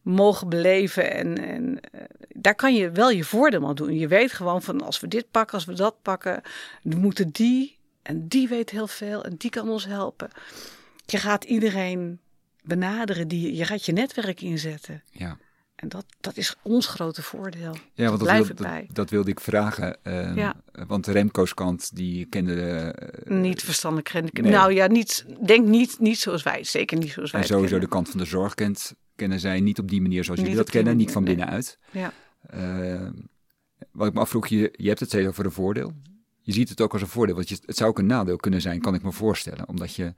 mogen 0.01 0.49
beleven. 0.49 1.11
En, 1.11 1.37
en 1.37 1.79
uh, 1.95 2.01
daar 2.35 2.55
kan 2.55 2.75
je 2.75 2.91
wel 2.91 3.09
je 3.09 3.23
voordeel 3.23 3.67
aan 3.67 3.75
doen. 3.75 3.97
Je 3.97 4.07
weet 4.07 4.31
gewoon 4.31 4.61
van 4.61 4.81
als 4.81 4.99
we 4.99 5.07
dit 5.07 5.31
pakken, 5.31 5.55
als 5.55 5.65
we 5.65 5.73
dat 5.73 5.95
pakken, 6.01 6.41
dan 6.81 6.99
moeten 6.99 7.29
die. 7.31 7.77
En 8.01 8.27
die 8.27 8.47
weet 8.47 8.69
heel 8.69 8.87
veel 8.87 9.23
en 9.23 9.35
die 9.37 9.49
kan 9.49 9.69
ons 9.69 9.85
helpen. 9.85 10.29
Je 11.05 11.17
gaat 11.17 11.43
iedereen 11.43 12.19
benaderen, 12.63 13.27
die, 13.27 13.55
je 13.55 13.65
gaat 13.65 13.85
je 13.85 13.91
netwerk 13.91 14.41
inzetten. 14.41 15.03
Ja. 15.11 15.37
En 15.83 15.89
dat, 15.89 16.05
dat 16.21 16.37
is 16.37 16.55
ons 16.61 16.87
grote 16.87 17.21
voordeel. 17.21 17.75
Ja, 17.93 18.07
want 18.07 18.19
dat, 18.19 18.31
wil- 18.31 18.45
dat, 18.45 18.55
bij. 18.57 18.87
dat 18.93 19.09
wilde 19.09 19.31
ik 19.31 19.39
vragen. 19.39 19.97
Ja. 20.35 20.55
Want 20.87 21.07
Remco's 21.07 21.53
kant, 21.53 21.95
die 21.95 22.25
kende... 22.25 22.53
eh, 22.61 23.37
niet 23.37 23.61
verstandelijk 23.63 24.11
handicap. 24.11 24.43
nee. 24.43 24.53
Nou 24.53 24.73
ja, 24.73 24.87
niet, 24.87 25.25
denk 25.45 25.67
niet, 25.67 25.99
niet 25.99 26.19
zoals 26.19 26.43
wij. 26.43 26.63
Zeker 26.63 26.97
niet 26.97 27.11
zoals 27.11 27.31
wij. 27.31 27.41
en 27.41 27.47
sowieso 27.47 27.79
de 27.79 27.87
kant 27.87 28.09
van 28.09 28.19
de 28.19 28.25
zorg 28.25 28.53
kent, 28.53 28.93
kennen 29.15 29.39
zij 29.39 29.59
niet 29.59 29.79
op 29.79 29.89
die 29.89 30.01
manier 30.01 30.23
zoals 30.23 30.39
Niet 30.39 30.49
jullie 30.49 30.63
dat 30.63 30.73
kennen. 30.73 30.97
Niet 30.97 31.11
van 31.11 31.23
nee. 31.23 31.35
binnenuit. 31.35 31.77
Ja. 31.91 32.13
Eh, 32.41 33.07
wat 33.91 34.07
ik 34.07 34.13
me 34.13 34.19
afvroeg, 34.19 34.47
je, 34.47 34.73
je 34.77 34.87
hebt 34.87 34.99
het 34.99 35.09
steeds 35.09 35.27
over 35.27 35.45
een 35.45 35.51
voordeel. 35.51 35.93
Je 36.41 36.53
ziet 36.53 36.69
het 36.69 36.81
ook 36.81 36.93
als 36.93 37.01
een 37.01 37.07
voordeel, 37.07 37.35
want 37.35 37.49
je, 37.49 37.57
het 37.65 37.77
zou 37.77 37.89
ook 37.89 37.99
een 37.99 38.05
nadeel 38.05 38.37
kunnen 38.37 38.61
zijn, 38.61 38.81
kan 38.81 38.93
ik 38.95 39.03
me 39.03 39.11
voorstellen. 39.11 39.67
Omdat 39.67 39.95
je 39.95 40.13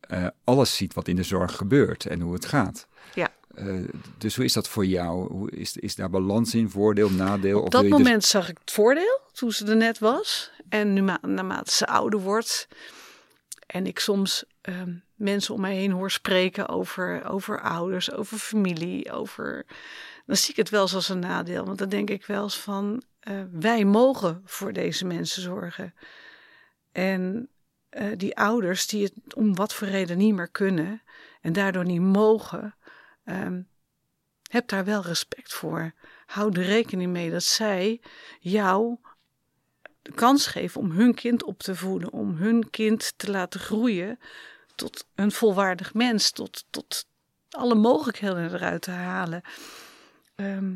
eh, 0.00 0.26
alles 0.44 0.76
ziet 0.76 0.94
wat 0.94 1.08
in 1.08 1.16
de 1.16 1.22
zorg 1.22 1.56
gebeurt 1.56 2.06
en 2.06 2.20
hoe 2.20 2.32
het 2.34 2.44
gaat. 2.46 2.86
Ja. 3.14 3.28
Eh, 3.54 3.74
dus 4.18 4.36
hoe 4.36 4.44
is 4.44 4.52
dat 4.52 4.68
voor 4.68 4.86
jou? 4.86 5.32
Hoe 5.32 5.50
is, 5.50 5.76
is 5.76 5.94
daar 5.94 6.10
balans 6.10 6.54
in, 6.54 6.70
voordeel, 6.70 7.10
nadeel? 7.10 7.58
Op 7.58 7.64
Of 7.64 7.70
dat 7.70 7.82
dus- 7.82 7.90
moment 7.90 8.24
zag 8.24 8.48
ik 8.48 8.58
het 8.60 8.70
voordeel, 8.70 9.20
toen 9.32 9.52
ze 9.52 9.66
er 9.66 9.76
net 9.76 9.98
was. 9.98 10.50
En 10.68 10.92
nu, 10.92 11.02
ma- 11.02 11.18
naarmate 11.22 11.72
ze 11.72 11.86
ouder 11.86 12.20
wordt 12.20 12.68
en 13.66 13.86
ik 13.86 13.98
soms 13.98 14.44
ehm, 14.60 14.94
mensen 15.14 15.54
om 15.54 15.60
mij 15.60 15.74
heen 15.74 15.90
hoor 15.90 16.10
spreken 16.10 16.68
over, 16.68 17.24
over 17.24 17.60
ouders, 17.60 18.12
over 18.12 18.38
familie, 18.38 19.12
over... 19.12 19.66
Dan 20.26 20.36
zie 20.36 20.50
ik 20.50 20.56
het 20.56 20.70
wel 20.70 20.82
eens 20.82 20.94
als 20.94 21.08
een 21.08 21.18
nadeel. 21.18 21.64
Want 21.64 21.78
dan 21.78 21.88
denk 21.88 22.10
ik 22.10 22.26
wel 22.26 22.42
eens 22.42 22.58
van, 22.58 23.02
eh, 23.20 23.34
wij 23.52 23.84
mogen 23.84 24.42
voor 24.44 24.72
deze 24.72 25.06
mensen 25.06 25.42
zorgen. 25.42 25.94
En 26.92 27.48
eh, 27.88 28.06
die 28.16 28.36
ouders 28.36 28.86
die 28.86 29.02
het 29.02 29.34
om 29.34 29.54
wat 29.54 29.74
voor 29.74 29.88
reden 29.88 30.18
niet 30.18 30.34
meer 30.34 30.48
kunnen 30.50 31.02
en 31.40 31.52
daardoor 31.52 31.84
niet 31.84 32.00
mogen, 32.00 32.74
ehm, 33.30 33.62
heb 34.50 34.68
daar 34.68 34.84
wel 34.84 35.02
respect 35.02 35.52
voor. 35.52 35.92
Hou 36.26 36.58
er 36.58 36.64
rekening 36.64 37.12
mee 37.12 37.30
dat 37.30 37.42
zij 37.42 38.00
jou 38.40 38.96
de 40.02 40.12
kans 40.12 40.46
geven 40.46 40.80
om 40.80 40.90
hun 40.90 41.14
kind 41.14 41.42
op 41.42 41.58
te 41.58 41.76
voeden, 41.76 42.12
om 42.12 42.36
hun 42.36 42.70
kind 42.70 43.12
te 43.16 43.30
laten 43.30 43.60
groeien 43.60 44.18
tot 44.74 45.06
een 45.14 45.32
volwaardig 45.32 45.94
mens, 45.94 46.30
tot, 46.30 46.64
tot 46.70 47.06
alle 47.50 47.74
mogelijkheden 47.74 48.54
eruit 48.54 48.82
te 48.82 48.90
halen. 48.90 49.42
Ehm, 50.34 50.74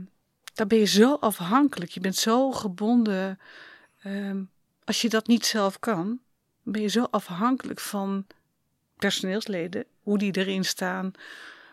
daar 0.54 0.66
ben 0.66 0.78
je 0.78 0.84
zo 0.84 1.14
afhankelijk, 1.14 1.90
je 1.90 2.00
bent 2.00 2.16
zo 2.16 2.52
gebonden. 2.52 3.38
Ehm, 4.02 4.42
als 4.84 5.00
je 5.00 5.08
dat 5.08 5.26
niet 5.26 5.46
zelf 5.46 5.78
kan, 5.78 6.20
ben 6.62 6.82
je 6.82 6.88
zo 6.88 7.06
afhankelijk 7.10 7.80
van 7.80 8.26
personeelsleden, 8.96 9.84
hoe 10.02 10.18
die 10.18 10.36
erin 10.36 10.64
staan, 10.64 11.12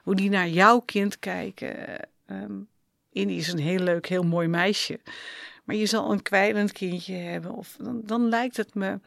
hoe 0.03 0.15
die 0.15 0.29
naar 0.29 0.49
jouw 0.49 0.79
kind 0.79 1.19
kijken. 1.19 1.99
Ehm 2.25 2.59
Indy 3.11 3.33
is 3.33 3.47
een 3.47 3.59
heel 3.59 3.79
leuk, 3.79 4.07
heel 4.07 4.23
mooi 4.23 4.47
meisje. 4.47 4.99
Maar 5.63 5.75
je 5.75 5.85
zal 5.85 6.11
een 6.11 6.21
kwijlend 6.21 6.71
kindje 6.71 7.13
hebben. 7.13 7.51
Of 7.51 7.75
dan, 7.79 8.01
dan 8.05 8.29
lijkt 8.29 8.57
het 8.57 8.73
me. 8.73 8.99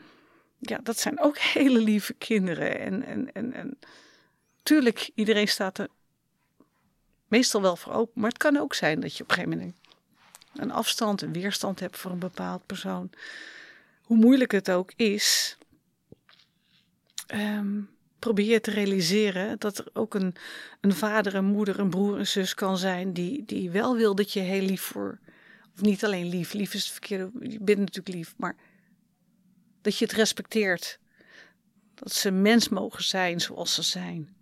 Ja, 0.59 0.79
dat 0.83 0.99
zijn 0.99 1.21
ook 1.21 1.39
hele 1.59 1.79
lieve 1.79 2.15
kinderen. 2.15 2.79
En, 2.79 3.03
en, 3.03 3.33
en, 3.33 3.53
en 3.53 3.79
tuurlijk, 4.63 5.11
iedereen 5.15 5.49
staat 5.49 5.79
er 5.79 5.89
meestal 7.29 7.63
wel 7.63 7.77
voor 7.77 7.93
open. 7.93 8.21
Maar 8.21 8.31
het 8.31 8.39
kan 8.39 8.57
ook 8.57 8.75
zijn 8.75 9.01
dat 9.01 9.17
je 9.17 9.23
op 9.23 9.29
een 9.29 9.35
gegeven 9.35 9.59
moment 9.59 9.77
een 10.55 10.71
afstand, 10.71 11.23
een 11.23 11.33
weerstand 11.33 11.81
hebt 11.81 11.97
voor 11.97 12.11
een 12.11 12.19
bepaald 12.19 12.67
persoon. 12.67 13.11
Hoe 14.03 14.17
moeilijk 14.17 14.53
het 14.53 14.71
ook 14.71 14.93
is, 14.97 15.59
ehm, 17.27 17.81
probeer 18.25 18.61
te 18.61 18.71
realiseren 18.71 19.59
dat 19.59 19.79
er 19.79 19.87
ook 19.93 20.15
een, 20.15 20.35
een 20.81 20.93
vader, 20.93 21.35
een 21.35 21.45
moeder, 21.45 21.79
een 21.79 21.91
broer, 21.91 22.19
een 22.19 22.27
zus 22.27 22.55
kan 22.55 22.79
zijn 22.79 23.13
die, 23.13 23.45
die 23.45 23.71
wel 23.71 23.97
wil 23.97 24.15
dat 24.15 24.33
je 24.33 24.41
heel 24.41 24.63
lief 24.63 24.83
voor, 24.83 25.19
of 25.75 25.81
niet 25.81 26.05
alleen 26.05 26.29
lief, 26.29 26.53
lief 26.53 26.75
is 26.75 26.83
het 26.83 26.93
verkeerde, 26.93 27.31
je 27.41 27.61
bent 27.61 27.79
natuurlijk 27.79 28.17
lief, 28.17 28.35
maar 28.37 28.57
dat 29.81 29.99
je 29.99 30.05
het 30.05 30.15
respecteert. 30.15 30.99
Dat 31.95 32.13
ze 32.13 32.31
mens 32.31 32.69
mogen 32.69 33.05
zijn 33.05 33.41
zoals 33.41 33.75
ze 33.75 33.83
zijn, 33.83 34.37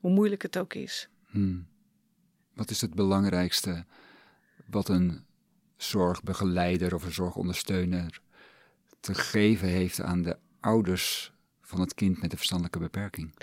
hoe 0.00 0.10
moeilijk 0.10 0.42
het 0.42 0.58
ook 0.58 0.74
is. 0.74 1.08
Hmm. 1.26 1.66
Wat 2.54 2.70
is 2.70 2.80
het 2.80 2.94
belangrijkste 2.94 3.84
wat 4.66 4.88
een 4.88 5.24
zorgbegeleider 5.76 6.94
of 6.94 7.04
een 7.04 7.12
zorgondersteuner 7.12 8.20
te 9.00 9.14
geven 9.14 9.68
heeft 9.68 10.00
aan 10.00 10.22
de 10.22 10.36
ouders 10.60 11.32
van 11.68 11.80
het 11.80 11.94
kind 11.94 12.20
met 12.20 12.32
een 12.32 12.36
verstandelijke 12.36 12.78
beperking? 12.78 13.34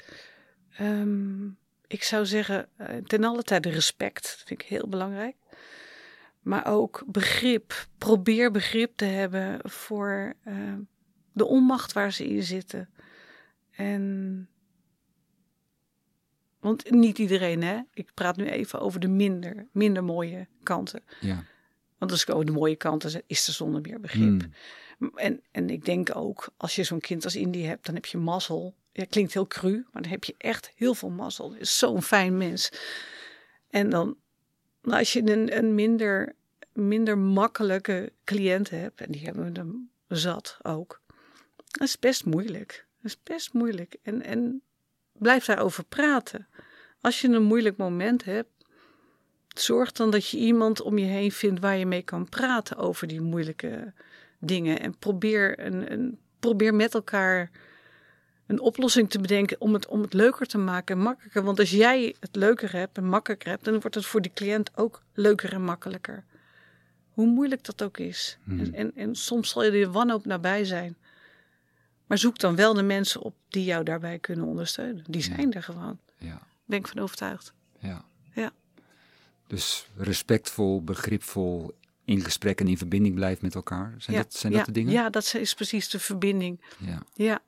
Ehm, 0.77 1.47
ik 1.87 2.03
zou 2.03 2.25
zeggen, 2.25 2.69
eh, 2.75 2.97
ten 2.97 3.23
alle 3.23 3.43
tijde 3.43 3.69
respect. 3.69 4.23
Dat 4.23 4.43
vind 4.45 4.61
ik 4.61 4.67
heel 4.67 4.87
belangrijk. 4.87 5.35
Maar 6.41 6.65
ook 6.67 7.03
begrip. 7.07 7.87
Probeer 7.97 8.51
begrip 8.51 8.97
te 8.97 9.05
hebben 9.05 9.59
voor 9.69 10.33
eh, 10.43 10.73
de 11.31 11.45
onmacht 11.45 11.93
waar 11.93 12.13
ze 12.13 12.27
in 12.27 12.43
zitten. 12.43 12.89
En. 13.71 14.47
Want 16.59 16.91
niet 16.91 17.17
iedereen, 17.17 17.63
hè? 17.63 17.79
Ik 17.93 18.11
praat 18.13 18.37
nu 18.37 18.45
even 18.45 18.79
over 18.79 18.99
de 18.99 19.07
minder, 19.07 19.67
minder 19.71 20.03
mooie 20.03 20.47
kanten. 20.63 21.03
Ja. 21.19 21.43
Want 21.97 22.11
als 22.11 22.21
ik 22.21 22.29
over 22.29 22.45
de 22.45 22.51
mooie 22.51 22.75
kanten 22.75 23.09
zeg, 23.09 23.21
is 23.27 23.47
er 23.47 23.53
zonder 23.53 23.81
meer 23.81 23.99
begrip. 23.99 24.41
Hmm. 24.41 24.53
En, 25.15 25.41
en 25.51 25.69
ik 25.69 25.85
denk 25.85 26.15
ook, 26.15 26.49
als 26.57 26.75
je 26.75 26.83
zo'n 26.83 26.99
kind 26.99 27.23
als 27.23 27.35
Indy 27.35 27.61
hebt, 27.61 27.85
dan 27.85 27.95
heb 27.95 28.05
je 28.05 28.17
mazzel. 28.17 28.73
Ja, 28.91 29.05
klinkt 29.09 29.33
heel 29.33 29.47
cru, 29.47 29.85
maar 29.91 30.01
dan 30.01 30.11
heb 30.11 30.23
je 30.23 30.35
echt 30.37 30.71
heel 30.75 30.93
veel 30.93 31.09
mazzel. 31.09 31.53
Is 31.53 31.77
zo'n 31.77 32.01
fijn 32.01 32.37
mens. 32.37 32.71
En 33.69 33.89
dan, 33.89 34.17
nou, 34.81 34.99
als 34.99 35.13
je 35.13 35.31
een, 35.31 35.57
een 35.57 35.75
minder, 35.75 36.35
minder 36.73 37.17
makkelijke 37.17 38.11
cliënt 38.23 38.69
hebt, 38.69 39.01
en 39.01 39.11
die 39.11 39.25
hebben 39.25 39.43
we 39.43 39.51
dan 39.51 39.89
zat 40.07 40.57
ook, 40.61 41.01
dat 41.57 41.87
is 41.87 41.99
best 41.99 42.25
moeilijk. 42.25 42.85
Dat 43.01 43.11
is 43.11 43.23
best 43.23 43.53
moeilijk. 43.53 43.95
En, 44.03 44.21
en 44.21 44.61
blijf 45.11 45.45
daarover 45.45 45.83
praten. 45.83 46.47
Als 47.01 47.21
je 47.21 47.27
een 47.27 47.43
moeilijk 47.43 47.77
moment 47.77 48.23
hebt, 48.23 48.49
zorg 49.47 49.91
dan 49.91 50.11
dat 50.11 50.29
je 50.29 50.37
iemand 50.37 50.81
om 50.81 50.97
je 50.97 51.05
heen 51.05 51.31
vindt 51.31 51.59
waar 51.59 51.77
je 51.77 51.85
mee 51.85 52.01
kan 52.01 52.29
praten 52.29 52.77
over 52.77 53.07
die 53.07 53.21
moeilijke 53.21 53.93
dingen. 54.45 54.79
En 54.79 54.97
probeer, 54.97 55.65
een, 55.65 55.91
een, 55.91 56.19
probeer 56.39 56.73
met 56.73 56.93
elkaar 56.93 57.51
een 58.47 58.59
oplossing 58.59 59.09
te 59.09 59.19
bedenken 59.19 59.61
om 59.61 59.73
het, 59.73 59.87
om 59.87 60.01
het 60.01 60.13
leuker 60.13 60.45
te 60.45 60.57
maken 60.57 60.95
en 60.95 61.01
makkelijker. 61.01 61.43
Want 61.43 61.59
als 61.59 61.71
jij 61.71 62.15
het 62.19 62.35
leuker 62.35 62.71
hebt 62.71 62.97
en 62.97 63.05
makkelijker 63.05 63.49
hebt, 63.49 63.63
dan 63.63 63.79
wordt 63.79 63.95
het 63.95 64.05
voor 64.05 64.21
die 64.21 64.31
cliënt 64.33 64.77
ook 64.77 65.03
leuker 65.13 65.53
en 65.53 65.61
makkelijker. 65.61 66.23
Hoe 67.09 67.27
moeilijk 67.27 67.63
dat 67.63 67.83
ook 67.83 67.97
is. 67.97 68.37
Hmm. 68.43 68.59
En, 68.59 68.73
en, 68.73 68.91
en 68.95 69.15
soms 69.15 69.49
zal 69.49 69.63
je 69.63 69.71
er 69.71 69.91
wanhoop 69.91 70.25
nabij 70.25 70.65
zijn. 70.65 70.97
Maar 72.07 72.17
zoek 72.17 72.39
dan 72.39 72.55
wel 72.55 72.73
de 72.73 72.83
mensen 72.83 73.21
op 73.21 73.35
die 73.49 73.63
jou 73.63 73.83
daarbij 73.83 74.19
kunnen 74.19 74.45
ondersteunen. 74.45 75.03
Die 75.07 75.21
zijn 75.21 75.53
er 75.53 75.63
gewoon. 75.63 75.99
Ja. 76.17 76.41
Ben 76.65 76.79
ik 76.79 76.87
van 76.87 76.99
overtuigd. 76.99 77.53
Ja. 77.79 78.05
Ja. 78.33 78.51
Dus 79.47 79.87
respectvol, 79.95 80.83
begripvol, 80.83 81.75
in 82.05 82.21
gesprek 82.21 82.59
en 82.59 82.67
in 82.67 82.77
verbinding 82.77 83.15
blijven 83.15 83.45
met 83.45 83.55
elkaar. 83.55 83.95
Zijn, 83.97 84.17
ja, 84.17 84.23
dat, 84.23 84.33
zijn 84.33 84.51
ja, 84.51 84.57
dat 84.57 84.67
de 84.67 84.73
dingen? 84.73 84.93
Ja, 84.93 85.09
dat 85.09 85.33
is 85.37 85.53
precies 85.53 85.89
de 85.89 85.99
verbinding. 85.99 86.61
Ja. 86.77 87.01
Ja. 87.13 87.39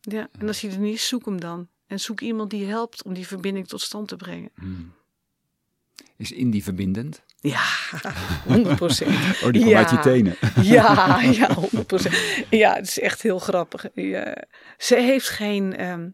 ja. 0.00 0.28
En 0.38 0.46
als 0.46 0.60
je 0.60 0.70
er 0.70 0.78
niet 0.78 0.94
is, 0.94 1.08
zoek 1.08 1.24
hem 1.24 1.40
dan. 1.40 1.68
En 1.86 2.00
zoek 2.00 2.20
iemand 2.20 2.50
die 2.50 2.66
helpt 2.66 3.02
om 3.02 3.14
die 3.14 3.26
verbinding 3.26 3.68
tot 3.68 3.80
stand 3.80 4.08
te 4.08 4.16
brengen. 4.16 4.50
Hmm. 4.54 4.92
Is 6.16 6.32
Indie 6.32 6.62
verbindend? 6.62 7.22
Ja, 7.40 7.64
100 8.46 8.76
procent. 8.76 9.10
Oh, 9.42 9.52
die 9.52 9.60
komt 9.60 9.68
Ja. 9.72 9.78
uit 9.78 9.90
je 9.90 9.98
tenen. 9.98 10.36
Ja, 10.74 11.20
ja, 11.20 11.54
100 11.54 11.86
procent. 11.86 12.14
Ja, 12.50 12.74
het 12.74 12.86
is 12.86 12.98
echt 12.98 13.22
heel 13.22 13.38
grappig. 13.38 13.86
Ja. 13.94 14.44
Ze 14.78 14.96
heeft 14.96 15.28
geen, 15.28 15.76
ehm, 15.76 16.08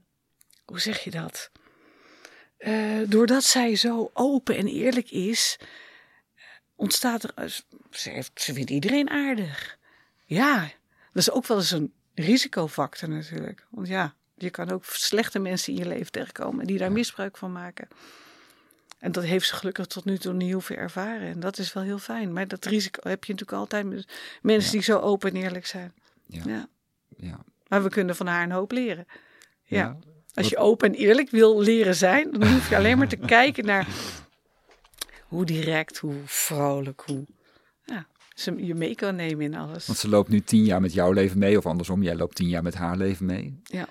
hoe 0.65 0.81
zeg 0.81 1.05
je 1.05 1.11
dat? 1.11 1.51
Eh, 2.57 2.99
doordat 3.09 3.45
zij 3.45 3.77
zo 3.77 4.11
open 4.15 4.57
en 4.57 4.67
eerlijk 4.67 5.11
is, 5.11 5.59
ontstaat 6.83 7.23
er, 7.23 7.63
ze, 7.91 8.11
heeft, 8.11 8.31
ze 8.35 8.53
vindt 8.53 8.71
iedereen 8.71 9.11
aardig. 9.11 9.79
Ja, 10.25 10.61
dat 11.13 11.23
is 11.23 11.31
ook 11.31 11.47
wel 11.47 11.57
eens 11.57 11.71
een 11.71 11.93
risicofactor 12.15 13.09
natuurlijk. 13.09 13.67
Want 13.71 13.89
ja, 13.89 14.15
je 14.35 14.51
kan 14.51 14.71
ook 14.71 14.85
slechte 14.85 15.39
mensen 15.39 15.73
in 15.73 15.79
je 15.79 15.87
leven 15.87 16.13
tegenkomen 16.13 16.67
die 16.67 16.79
daar 16.79 16.93
misbruik 16.93 17.37
van 17.37 17.53
maken. 17.53 17.89
En 18.99 19.13
dat 19.13 19.25
heeft 19.25 19.47
ze 19.47 19.55
gelukkig 19.55 19.87
tot 19.87 20.05
nu 20.05 20.19
toe 20.19 20.33
niet 20.33 20.53
hoeven 20.53 20.77
ervaren. 20.77 21.29
En 21.29 21.41
dat 21.41 21.59
is 21.59 21.73
wel 21.73 21.83
heel 21.83 21.99
fijn. 21.99 22.33
Maar 22.33 22.49
dat 22.49 22.65
risico 22.65 23.09
heb 23.09 23.25
je 23.25 23.33
natuurlijk 23.33 23.61
altijd 23.61 23.87
met 23.87 24.09
mensen 24.43 24.71
Ja. 24.71 24.77
die 24.77 24.83
zo 24.83 24.99
open 24.99 25.31
en 25.31 25.43
eerlijk 25.43 25.67
zijn. 25.67 25.93
Ja. 26.27 26.43
Ja. 26.47 26.69
Ja. 27.17 27.39
Maar 27.69 27.83
we 27.83 27.89
kunnen 27.89 28.17
van 28.17 28.27
haar 28.27 28.43
een 28.43 28.51
hoop 28.51 28.73
leren. 28.73 29.07
Ja. 29.65 29.79
Ja. 29.79 29.97
Als 30.35 30.49
je 30.49 30.57
open 30.57 30.89
en 30.89 30.95
eerlijk 30.95 31.31
wil 31.31 31.61
leren 31.61 31.95
zijn, 31.95 32.31
dan 32.31 32.53
hoef 32.53 32.69
je 32.69 32.77
alleen 32.77 32.99
maar 32.99 33.09
te 33.09 33.17
kijken 33.37 33.65
naar 33.65 33.87
hoe 35.33 35.45
direct, 35.45 35.99
hoe 35.99 36.15
vrolijk, 36.25 37.03
hoe 37.07 37.27
ja, 37.85 38.07
ze 38.35 38.65
je 38.67 38.75
mee 38.75 38.95
kan 38.95 39.17
nemen 39.17 39.45
in 39.45 39.55
alles. 39.55 39.87
Want 39.87 39.99
ze 39.99 40.09
loopt 40.09 40.29
nu 40.29 40.41
tien 40.41 40.65
jaar 40.65 40.81
met 40.81 40.93
jouw 40.93 41.13
leven 41.13 41.39
mee, 41.39 41.59
of 41.59 41.67
andersom, 41.67 42.03
jij 42.03 42.17
loopt 42.17 42.37
tien 42.37 42.49
jaar 42.49 42.63
met 42.63 42.75
haar 42.75 42.97
leven 42.97 43.27
mee. 43.27 43.61
Ja. 43.63 43.89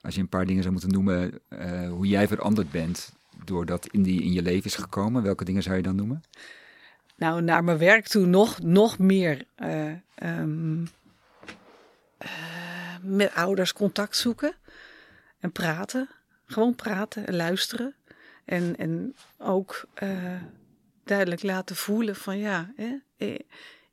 Als 0.00 0.14
je 0.14 0.20
een 0.20 0.28
paar 0.28 0.46
dingen 0.46 0.62
zou 0.62 0.72
moeten 0.72 0.92
noemen, 0.92 1.40
eh, 1.48 1.88
hoe 1.88 2.06
jij 2.06 2.28
veranderd 2.28 2.70
bent 2.70 3.12
doordat 3.44 3.86
Indie 3.86 4.22
in 4.22 4.32
je 4.32 4.42
leven 4.42 4.64
is 4.64 4.74
gekomen? 4.74 5.22
Welke 5.22 5.44
dingen 5.44 5.62
zou 5.62 5.76
je 5.76 5.82
dan 5.82 5.96
noemen? 5.96 6.22
Nou, 7.16 7.42
naar 7.42 7.64
mijn 7.64 7.78
werk 7.78 8.06
toe 8.06 8.26
nog, 8.26 8.62
nog 8.62 8.98
meer 8.98 9.44
eh, 9.54 9.90
ehm, 10.14 10.84
eh, 12.18 12.30
met 13.02 13.34
ouders 13.34 13.72
contact 13.72 14.16
zoeken 14.16 14.54
en 15.40 15.52
praten. 15.52 16.08
Gewoon 16.46 16.74
praten 16.74 17.26
en 17.26 17.36
luisteren. 17.36 17.94
En, 18.44 18.76
en 18.76 19.14
ook 19.38 19.88
duidelijk 21.04 21.42
laten 21.42 21.76
voelen 21.76 22.16
van 22.16 22.38
ja, 22.38 22.72
hè, 22.76 22.96
eh, 23.16 23.38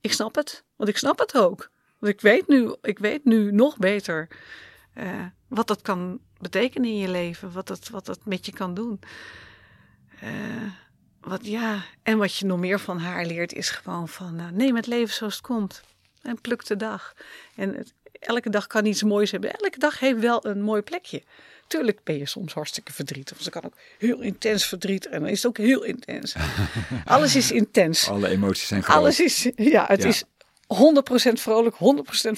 ik 0.02 0.14
snap 0.14 0.36
het. 0.36 0.64
Want 0.76 0.90
ik 0.90 0.98
snap 0.98 1.20
het 1.20 1.38
ook. 1.38 1.72
Want 2.00 2.14
ik 2.14 2.22
weet 2.22 2.48
nu, 2.48 2.76
ik 2.82 3.00
weet 3.00 3.26
nu 3.26 3.52
nog 3.52 3.78
beter 3.78 4.28
eh, 4.94 5.26
wat 5.48 5.68
dat 5.68 5.82
kan 5.82 6.20
betekenen 6.38 6.90
in 6.90 6.98
je 6.98 7.10
leven. 7.10 7.52
Wat 7.52 7.68
dat, 7.68 7.90
wat 7.90 8.06
dat 8.06 8.26
met 8.26 8.46
je 8.46 8.52
kan 8.52 8.74
doen. 8.74 9.00
Eh, 10.20 10.30
wat, 11.22 11.46
ja, 11.46 11.84
en 12.04 12.18
wat 12.18 12.36
je 12.36 12.46
nog 12.46 12.60
meer 12.60 12.80
van 12.80 13.00
haar 13.00 13.26
leert 13.26 13.54
is 13.54 13.70
gewoon 13.70 14.08
van 14.08 14.56
neem 14.56 14.76
het 14.76 14.88
leven 14.88 15.14
zoals 15.14 15.36
het 15.36 15.46
komt. 15.46 15.84
En 16.22 16.42
pluk 16.42 16.66
de 16.66 16.76
dag. 16.76 17.14
En 17.56 17.88
elke 18.12 18.50
dag 18.50 18.68
kan 18.68 18.86
iets 18.86 19.04
moois 19.04 19.32
hebben. 19.32 19.54
Elke 19.54 19.80
dag 19.80 20.00
heeft 20.00 20.20
wel 20.20 20.46
een 20.46 20.62
mooi 20.62 20.82
plekje. 20.82 21.24
Tuurlijk 21.72 22.04
ben 22.04 22.18
je 22.18 22.26
soms 22.26 22.54
hartstikke 22.54 22.94
verdrietig. 22.94 23.38
Dus 23.38 23.50
kan 23.50 23.64
ook 23.66 23.74
heel 23.98 24.22
intens 24.22 24.66
verdriet. 24.66 25.08
En 25.08 25.20
dan 25.20 25.30
is 25.30 25.44
het 25.44 25.46
ook 25.46 25.58
heel 25.58 25.84
intens. 25.84 26.36
Alles 27.06 27.36
is 27.36 27.52
intens. 27.52 28.08
Alle 28.10 28.28
emoties 28.30 28.68
zijn 28.68 28.84
groot. 28.84 28.98
Alles 28.98 29.20
is, 29.20 29.50
ja, 29.56 29.86
het 29.88 30.02
Ja. 30.02 30.08
is 30.08 30.24
100% 30.68 31.40
vrolijk, 31.40 31.76
100% 31.76 31.80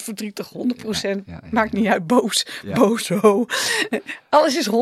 verdrietig, 0.02 0.48
100% 0.52 1.24
Ja, 1.26 1.32
ja, 1.32 1.40
ja, 1.42 1.48
maakt 1.50 1.72
niet 1.72 1.86
uit, 1.86 2.06
boos, 2.06 2.46
boos, 2.74 3.08
ho. 3.08 3.46
Alles 4.28 4.56
is 4.56 4.66
100%. 4.68 4.72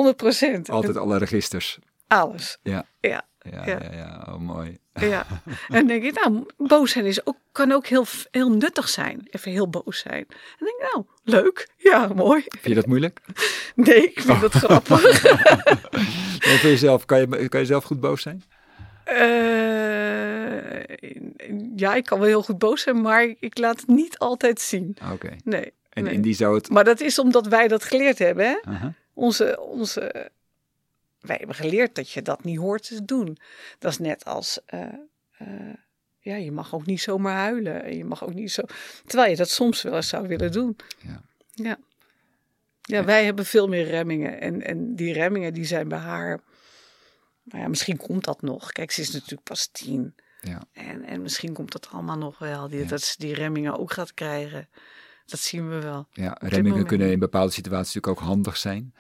Altijd 0.71 0.97
alle 0.97 1.18
registers. 1.18 1.78
Alles. 2.06 2.59
Ja, 2.62 2.87
Ja, 3.00 3.23
ja, 3.51 3.67
Ja. 3.67 3.79
ja, 3.83 3.93
ja. 3.93 4.25
Oh, 4.29 4.39
mooi. 4.41 4.79
ja. 4.93 5.27
En 5.69 5.75
dan 5.75 5.87
denk 5.87 6.03
ik, 6.03 6.15
nou, 6.15 6.47
boos 6.57 6.91
zijn 6.91 7.07
is 7.07 7.27
ook, 7.27 7.37
kan 7.53 7.73
ook 7.73 7.87
heel, 7.87 8.05
heel 8.31 8.51
nuttig 8.51 8.89
zijn. 8.89 9.27
Even 9.31 9.51
heel 9.51 9.69
boos 9.69 9.99
zijn. 9.99 10.27
En 10.29 10.57
dan 10.59 10.69
denk 10.69 10.81
ik, 10.81 10.91
nou, 10.93 11.05
leuk. 11.23 11.69
Ja, 11.77 12.07
mooi. 12.15 12.43
Vind 12.49 12.65
je 12.65 12.75
dat 12.75 12.87
moeilijk? 12.87 13.21
Nee, 13.75 14.11
ik 14.11 14.21
vind 14.21 14.41
dat 14.41 14.53
grappig. 14.53 15.23
Ja, 16.43 16.57
voor 16.59 16.71
jezelf, 16.71 17.05
kan 17.05 17.19
je, 17.21 17.49
kan 17.49 17.61
je 17.61 17.67
zelf 17.67 17.85
goed 17.85 18.01
boos 18.01 18.23
zijn? 18.23 18.43
Eh, 19.05 19.17
ja, 21.77 21.95
ik 21.95 22.05
kan 22.05 22.19
wel 22.19 22.29
heel 22.29 22.43
goed 22.43 22.59
boos 22.59 22.83
zijn, 22.83 23.01
maar 23.01 23.35
ik 23.41 23.59
laat 23.59 23.81
het 23.81 23.89
niet 23.89 24.19
altijd 24.19 24.61
zien. 24.61 24.97
Ah, 25.01 25.13
Oké. 25.13 25.37
Nee. 25.45 25.73
En 25.89 26.05
nee. 26.05 26.13
in 26.15 26.23
die 26.23 26.35
zou 26.35 26.55
het... 26.55 26.71
Maar 26.71 26.85
dat 26.85 27.01
is 27.01 27.19
omdat 27.19 27.47
wij 27.47 27.69
dat 27.69 27.85
geleerd 27.85 28.19
hebben. 28.19 28.45
Hè? 28.47 28.89
Onze, 29.15 29.61
onze, 29.61 30.31
wij 31.23 31.37
hebben 31.37 31.57
geleerd 31.57 31.95
dat 31.95 32.11
je 32.11 32.23
dat 32.23 32.45
niet 32.45 32.59
hoort 32.59 32.87
te 32.87 33.05
doen. 33.05 33.38
Dat 33.79 33.93
is 33.93 33.99
net 33.99 34.25
als, 34.25 34.61
eh, 34.67 34.83
eh, 35.38 35.75
ja, 36.19 36.37
je 36.37 36.52
mag 36.52 36.75
ook 36.75 36.87
niet 36.87 37.00
zomaar 37.00 37.37
huilen. 37.37 37.83
En 37.83 37.97
Je 37.97 38.05
mag 38.05 38.25
ook 38.25 38.35
niet 38.35 38.52
zo, 38.52 38.62
terwijl 39.07 39.31
je 39.31 39.37
dat 39.37 39.50
soms 39.50 39.83
wel 39.83 39.95
eens 39.95 40.09
zou 40.09 40.29
willen 40.29 40.52
doen. 40.52 40.76
Ja. 40.99 41.23
Ja. 41.55 41.79
Ja, 42.83 43.05
wij 43.05 43.25
hebben 43.25 43.47
veel 43.47 43.69
meer 43.69 43.85
remmingen. 43.85 44.41
En, 44.41 44.62
en 44.62 44.95
die 44.95 45.12
remmingen 45.12 45.55
die 45.55 45.64
zijn 45.64 45.88
bij 45.88 45.99
haar, 45.99 46.41
nou 47.43 47.62
ja, 47.62 47.69
misschien 47.69 47.97
komt 47.97 48.25
dat 48.25 48.43
nog. 48.43 48.73
Kijk, 48.73 48.91
ze 48.91 49.00
is 49.00 49.11
natuurlijk 49.11 49.43
pas 49.43 49.67
tien. 49.67 50.14
Ja. 50.41 50.62
En, 50.73 51.05
en 51.05 51.23
misschien 51.23 51.52
komt 51.52 51.73
dat 51.73 51.88
allemaal 51.91 52.19
nog 52.19 52.38
wel. 52.38 52.69
Die, 52.69 52.79
Ja. 52.79 52.87
Dat 52.87 53.02
ze 53.02 53.14
die 53.19 53.35
remmingen 53.35 53.79
ook 53.79 53.93
gaat 53.93 54.14
krijgen. 54.14 54.69
Dat 55.26 55.41
zien 55.41 55.69
we 55.69 55.81
wel. 55.81 56.07
Ja, 56.12 56.37
remmingen 56.41 56.87
kunnen 56.87 57.11
in 57.11 57.19
bepaalde 57.19 57.52
situaties 57.52 57.95
natuurlijk 57.95 58.21
ook 58.23 58.29
handig 58.29 58.57
zijn. 58.57 58.95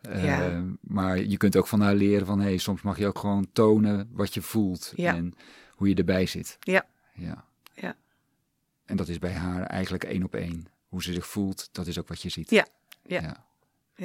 Eh. 0.00 0.60
Maar 0.80 1.18
je 1.18 1.36
kunt 1.36 1.56
ook 1.56 1.66
van 1.66 1.80
haar 1.80 1.94
leren 1.94 2.26
van, 2.26 2.40
hey, 2.40 2.56
soms 2.58 2.82
mag 2.82 2.98
je 2.98 3.06
ook 3.06 3.18
gewoon 3.18 3.48
tonen 3.52 4.08
wat 4.12 4.34
je 4.34 4.42
voelt 4.42 4.92
Ja. 4.96 5.14
en 5.14 5.34
hoe 5.70 5.88
je 5.88 5.94
erbij 5.94 6.26
zit. 6.26 6.56
Ja. 6.60 6.86
ja. 7.14 7.44
Ja. 7.74 7.96
En 8.84 8.96
dat 8.96 9.08
is 9.08 9.18
bij 9.18 9.32
haar 9.32 9.62
eigenlijk 9.62 10.04
één 10.04 10.24
op 10.24 10.34
één. 10.34 10.66
Hoe 10.88 11.02
ze 11.02 11.12
zich 11.12 11.26
voelt, 11.26 11.68
dat 11.72 11.86
is 11.86 11.98
ook 11.98 12.08
wat 12.08 12.22
je 12.22 12.28
ziet. 12.28 12.50
Ja. 12.50 12.66
Ja. 13.02 13.20
Ja, 13.20 13.46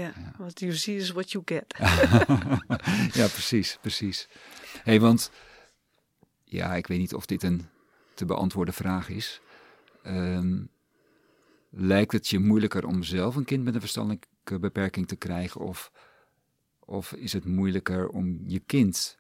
Ja, 0.02 0.14
what 0.38 0.60
you 0.60 0.74
see 0.74 0.96
is 0.96 1.10
what 1.12 1.32
you 1.32 1.44
get. 1.46 1.76
ja 3.20 3.28
precies, 3.28 3.78
precies. 3.82 4.28
hey, 4.84 5.00
want 5.00 5.32
ja, 6.44 6.76
ik 6.76 6.88
weet 6.88 7.00
niet 7.00 7.14
of 7.14 7.26
dit 7.26 7.44
een 7.44 7.66
te 8.14 8.26
beantwoorden 8.26 8.74
vraag 8.74 9.10
is. 9.10 9.42
Ehm, 10.04 10.62
lijkt 11.70 12.12
het 12.12 12.28
je 12.30 12.40
moeilijker 12.40 12.86
om 12.86 13.04
zelf 13.04 13.36
een 13.36 13.46
kind 13.46 13.64
met 13.64 13.74
een 13.74 13.80
verstandelijke 13.80 14.28
beperking 14.44 15.08
te 15.08 15.16
krijgen? 15.16 15.62
Of, 15.62 15.92
of 16.80 17.14
is 17.14 17.34
het 17.34 17.46
moeilijker 17.46 18.08
om 18.08 18.40
je 18.48 18.60
kind, 18.60 19.18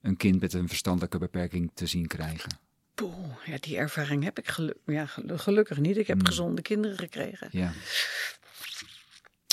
een 0.00 0.16
kind 0.16 0.40
met 0.40 0.52
een 0.52 0.68
verstandelijke 0.68 1.18
beperking, 1.18 1.70
te 1.74 1.86
zien 1.86 2.06
krijgen? 2.06 2.58
Poeh, 2.94 3.44
ja, 3.44 3.56
die 3.60 3.76
ervaring 3.76 4.24
heb 4.24 4.38
ik 4.38 4.48
geluk, 4.48 4.76
ja, 4.86 5.06
gelu- 5.06 5.38
gelukkig 5.38 5.78
niet. 5.78 5.96
Ik 5.96 6.06
heb 6.06 6.16
Hmm. 6.16 6.26
gezonde 6.26 6.62
kinderen 6.62 6.98
gekregen. 6.98 7.48
Ja, 7.50 7.72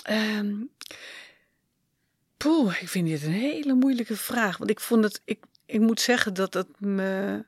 Ehm 0.04 0.54
poeh, 2.38 2.82
ik 2.82 2.90
vind 2.90 3.08
dit 3.08 3.24
een 3.24 3.32
hele 3.32 3.74
moeilijke 3.74 4.16
vraag. 4.16 4.58
Want 4.58 4.70
ik 4.70 4.80
vond 4.80 5.04
het, 5.04 5.22
ik, 5.26 5.44
ik 5.66 5.80
moet 5.80 6.02
zeggen 6.02 6.34
dat 6.34 6.54
het 6.54 6.80
me, 6.80 7.46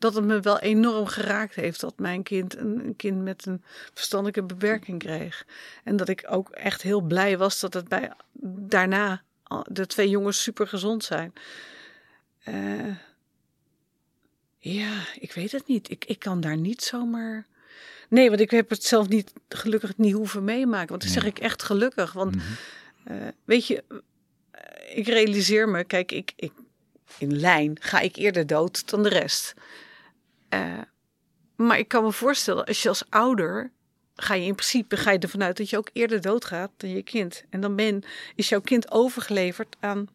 dat 0.00 0.14
het 0.14 0.24
me 0.24 0.40
wel 0.40 0.58
enorm 0.58 1.06
geraakt 1.06 1.54
heeft 1.54 1.80
dat 1.80 1.98
mijn 1.98 2.22
kind 2.22 2.56
een, 2.56 2.84
een 2.84 2.96
kind 2.96 3.22
met 3.22 3.46
een 3.46 3.62
verstandelijke 3.94 4.42
beperking 4.42 4.98
kreeg. 4.98 5.46
En 5.84 5.96
dat 5.96 6.08
ik 6.08 6.26
ook 6.28 6.48
echt 6.48 6.82
heel 6.82 7.00
blij 7.00 7.38
was 7.38 7.60
dat 7.60 7.74
het 7.74 7.88
bij 7.88 8.12
daarna 8.42 9.22
de 9.66 9.86
twee 9.86 10.08
jongens 10.08 10.42
super 10.42 10.66
gezond 10.68 11.04
zijn. 11.04 11.32
Eh, 12.44 12.96
ja, 14.58 14.92
ik 15.20 15.32
weet 15.32 15.52
het 15.52 15.66
niet. 15.66 15.90
Ik, 15.90 16.04
ik 16.04 16.18
kan 16.18 16.40
daar 16.40 16.56
niet 16.56 16.82
zomaar. 16.82 17.46
Nee, 18.08 18.28
want 18.28 18.40
ik 18.40 18.50
heb 18.50 18.70
het 18.70 18.84
zelf 18.84 19.08
niet 19.08 19.32
gelukkig 19.48 19.96
niet 19.96 20.14
hoeven 20.14 20.44
meemaken. 20.44 20.88
Want 20.88 21.02
dan 21.02 21.10
zeg 21.10 21.24
ik 21.24 21.38
echt 21.38 21.62
gelukkig. 21.62 22.12
Want 22.12 22.34
Mhm. 22.34 22.44
eh, 23.04 23.28
weet 23.44 23.66
je, 23.66 23.84
ik 24.94 25.06
realiseer 25.06 25.68
me, 25.68 25.84
kijk, 25.84 26.12
ik, 26.12 26.32
ik, 26.36 26.52
in 27.18 27.40
lijn 27.40 27.76
ga 27.80 28.00
ik 28.00 28.16
eerder 28.16 28.46
dood 28.46 28.90
dan 28.90 29.02
de 29.02 29.08
rest. 29.08 29.54
Eh, 30.50 30.78
maar 31.56 31.78
ik 31.78 31.88
kan 31.88 32.04
me 32.04 32.12
voorstellen, 32.12 32.64
als 32.64 32.82
je 32.82 32.88
als 32.88 33.04
ouder, 33.08 33.70
ga 34.16 34.34
je 34.34 34.46
in 34.46 34.54
principe 34.54 34.96
ga 34.96 35.10
je 35.10 35.18
ervan 35.18 35.42
uit 35.42 35.56
dat 35.56 35.70
je 35.70 35.76
ook 35.76 35.90
eerder 35.92 36.20
doodgaat 36.20 36.70
dan 36.76 36.90
je 36.90 37.02
kind. 37.02 37.44
En 37.50 37.60
dan 37.60 37.76
ben, 37.76 38.02
is 38.34 38.48
jouw 38.48 38.60
kind 38.60 38.90
overgeleverd 38.90 39.76
aan 39.80 40.08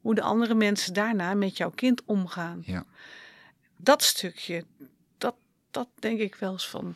hoe 0.00 0.14
de 0.14 0.22
andere 0.22 0.54
mensen 0.54 0.94
daarna 0.94 1.34
met 1.34 1.56
jouw 1.56 1.70
kind 1.70 2.02
omgaan. 2.04 2.62
ja, 2.64 2.84
Dat 3.76 4.02
stukje, 4.02 4.64
dat, 5.18 5.34
dat 5.70 5.88
denk 5.98 6.20
ik 6.20 6.34
wel 6.34 6.52
eens 6.52 6.68
van, 6.68 6.94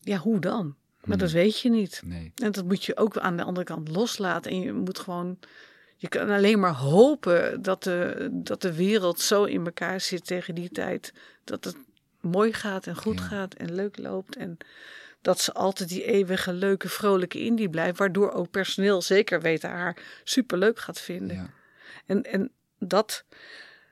ja, 0.00 0.16
hoe 0.16 0.40
dan? 0.40 0.76
Maar 1.04 1.18
dat 1.18 1.30
weet 1.30 1.60
je 1.60 1.70
niet. 1.70 2.00
nee. 2.04 2.32
En 2.34 2.52
dat 2.52 2.64
moet 2.64 2.84
je 2.84 2.96
ook 2.96 3.18
aan 3.18 3.36
de 3.36 3.42
andere 3.42 3.66
kant 3.66 3.88
loslaten. 3.88 4.50
En 4.50 4.60
je 4.60 4.72
moet 4.72 4.98
gewoon. 4.98 5.38
Je 6.00 6.08
kan 6.08 6.30
alleen 6.30 6.60
maar 6.60 6.74
hopen 6.74 7.62
dat 7.62 7.82
de, 7.82 8.28
dat 8.32 8.62
de 8.62 8.74
wereld 8.74 9.20
zo 9.20 9.44
in 9.44 9.64
elkaar 9.64 10.00
zit 10.00 10.26
tegen 10.26 10.54
die 10.54 10.70
tijd. 10.70 11.12
Dat 11.44 11.64
het 11.64 11.76
mooi 12.20 12.52
gaat 12.52 12.86
en 12.86 12.96
goed 12.96 13.18
Ja. 13.18 13.24
gaat 13.24 13.54
en 13.54 13.74
leuk 13.74 13.98
loopt. 13.98 14.36
En 14.36 14.56
dat 15.22 15.40
ze 15.40 15.52
altijd 15.52 15.88
die 15.88 16.04
eeuwige, 16.04 16.52
leuke, 16.52 16.88
vrolijke 16.88 17.40
indie 17.40 17.68
blijft. 17.68 17.98
Waardoor 17.98 18.32
ook 18.32 18.50
personeel 18.50 19.02
zeker 19.02 19.40
weten 19.40 19.70
haar 19.70 19.96
superleuk 20.24 20.78
gaat 20.78 21.00
vinden. 21.00 21.36
Ja, 21.36 21.50
En, 22.06 22.22
en 22.22 22.50
dat, 22.78 23.24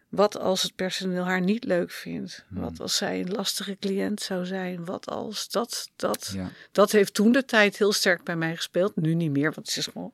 wat 0.09 0.39
als 0.39 0.63
het 0.63 0.75
personeel 0.75 1.25
haar 1.25 1.41
niet 1.41 1.65
leuk 1.65 1.91
vindt? 1.91 2.45
Hmm. 2.49 2.61
Wat 2.61 2.81
als 2.81 2.97
zij 2.97 3.21
een 3.21 3.31
lastige 3.33 3.77
cliënt 3.81 4.21
zou 4.21 4.45
zijn? 4.47 4.85
Wat 4.85 5.07
als 5.07 5.49
dat, 5.49 5.91
dat, 5.97 6.31
ja. 6.35 6.51
dat 6.73 6.93
heeft 6.93 7.15
toen 7.15 7.33
de 7.33 7.45
tijd 7.45 7.77
heel 7.79 7.93
sterk 7.93 8.25
bij 8.25 8.37
mij 8.37 8.57
gespeeld. 8.57 8.97
Nu 8.97 9.15
niet 9.15 9.31
meer, 9.31 9.53
want 9.53 9.67
het 9.69 9.77
is 9.77 9.87
gewoon, 9.87 10.13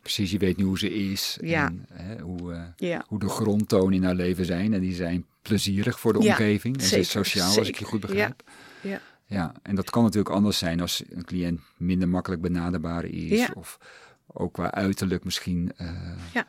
Precies, 0.00 0.30
je 0.30 0.38
weet 0.38 0.56
nu 0.56 0.64
hoe 0.64 0.78
ze 0.78 0.94
is. 0.94 1.38
Ja. 1.40 1.66
En 1.66 1.86
hè, 1.92 2.20
hoe, 2.20 2.52
eh, 2.52 2.62
ja. 2.76 3.04
hoe 3.08 3.18
de 3.18 3.28
grondtonen 3.28 3.92
in 3.94 4.04
haar 4.04 4.14
leven 4.14 4.44
zijn. 4.44 4.74
En 4.74 4.80
die 4.80 4.94
zijn 4.94 5.26
plezierig 5.42 6.00
voor 6.00 6.12
de 6.12 6.18
omgeving. 6.18 6.76
En 6.76 6.82
ze 6.86 6.98
is 6.98 7.10
zeker, 7.10 7.24
sociaal, 7.26 7.58
als 7.58 7.68
ik 7.68 7.78
je 7.78 7.84
goed 7.84 8.00
begrijp. 8.00 8.42
Ja. 8.82 9.00
Ja, 9.26 9.52
en 9.62 9.74
dat 9.74 9.90
kan 9.90 10.02
natuurlijk 10.02 10.34
anders 10.34 10.58
zijn 10.58 10.80
als 10.80 11.02
een 11.10 11.24
cliënt 11.24 11.60
minder 11.76 12.08
makkelijk 12.08 12.42
benaderbaar 12.42 13.04
is. 13.04 13.38
Ja. 13.38 13.50
Of 13.54 13.78
ook 14.26 14.52
qua 14.52 14.70
uiterlijk 14.72 15.24
misschien 15.24 15.72
eh, 15.76 16.12
Ja. 16.32 16.46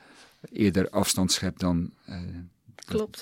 eerder 0.51 0.89
afstand 0.89 1.31
schept 1.31 1.59
dan 1.59 1.93
eh, 2.05 2.19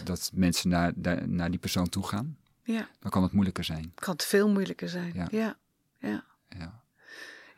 dat- 0.04 0.32
mensen 0.34 0.70
naar, 0.70 0.92
daar- 0.96 1.30
naar 1.30 1.50
die 1.50 1.60
persoon 1.60 1.90
toe 1.90 2.04
gaan. 2.08 2.38
Ja, 2.64 2.90
Dan 3.00 3.12
kan 3.12 3.24
het 3.24 3.32
moeilijker 3.32 3.64
zijn. 3.64 3.92
kan 3.96 4.14
het 4.14 4.24
veel 4.26 4.50
moeilijker 4.50 4.90
zijn. 4.90 5.12
Ja. 5.16 5.28
Ja. 5.32 5.58
Ja, 6.00 6.24
ja. 6.50 6.81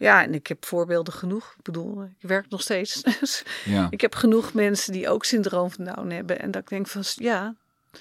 Ja, 0.03 0.23
en 0.23 0.33
ik 0.33 0.47
heb 0.47 0.65
voorbeelden 0.65 1.13
genoeg. 1.13 1.53
Ik 1.57 1.63
bedoel, 1.63 2.03
ik 2.03 2.27
werk 2.27 2.49
nog 2.49 2.61
steeds. 2.61 3.01
Dus 3.19 3.43
ja. 3.65 3.87
ik 3.89 4.01
heb 4.01 4.15
genoeg 4.15 4.53
mensen 4.53 4.93
die 4.93 5.09
ook 5.09 5.25
syndroom 5.25 5.71
van 5.71 5.85
Down 5.85 6.09
hebben. 6.09 6.39
En 6.39 6.51
dat 6.51 6.61
ik 6.61 6.69
denk 6.69 6.87
van, 6.87 7.03
ja, 7.15 7.55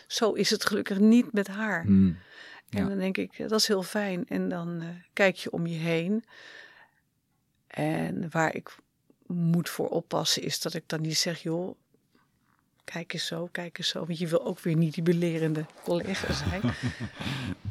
zo 0.07 0.33
is 0.33 0.51
het 0.51 0.67
gelukkig 0.67 0.99
niet 0.99 1.33
met 1.33 1.47
haar. 1.47 1.85
Hmm. 1.85 2.19
En 2.71 2.83
Ja. 2.83 2.89
dan 2.89 2.99
denk 2.99 3.17
ik, 3.17 3.49
dat 3.49 3.61
is 3.61 3.67
heel 3.67 3.83
fijn. 3.83 4.29
En 4.29 4.49
dan 4.49 4.81
eh, 4.81 4.89
kijk 5.13 5.37
je 5.37 5.51
om 5.51 5.67
je 5.67 5.79
heen. 5.79 6.25
En 7.67 8.27
waar 8.31 8.55
ik 8.55 8.77
moet 9.27 9.69
voor 9.69 9.89
oppassen 9.89 10.43
is 10.43 10.61
dat 10.61 10.75
ik 10.75 10.85
dan 10.87 11.01
niet 11.01 11.19
zeg, 11.19 11.43
joh, 11.43 11.77
kijk 12.85 13.13
eens 13.13 13.27
zo, 13.27 13.49
kijk 13.53 13.79
eens 13.79 13.89
zo. 13.89 14.07
Want 14.07 14.19
je 14.19 14.27
wil 14.27 14.45
ook 14.45 14.61
weer 14.61 14.77
niet 14.77 14.95
die 14.95 15.03
belerende 15.03 15.67
collega 15.85 16.33
zijn. 16.33 16.63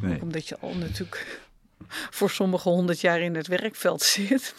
Nee. 0.02 0.22
Omdat 0.22 0.48
je 0.48 0.58
al 0.60 0.76
natuurlijk 0.76 1.40
voor 1.88 2.30
sommige 2.30 2.70
honderd 2.70 3.02
jaar 3.02 3.20
in 3.22 3.36
het 3.36 3.48
werkveld 3.48 4.02
zit. 4.02 4.56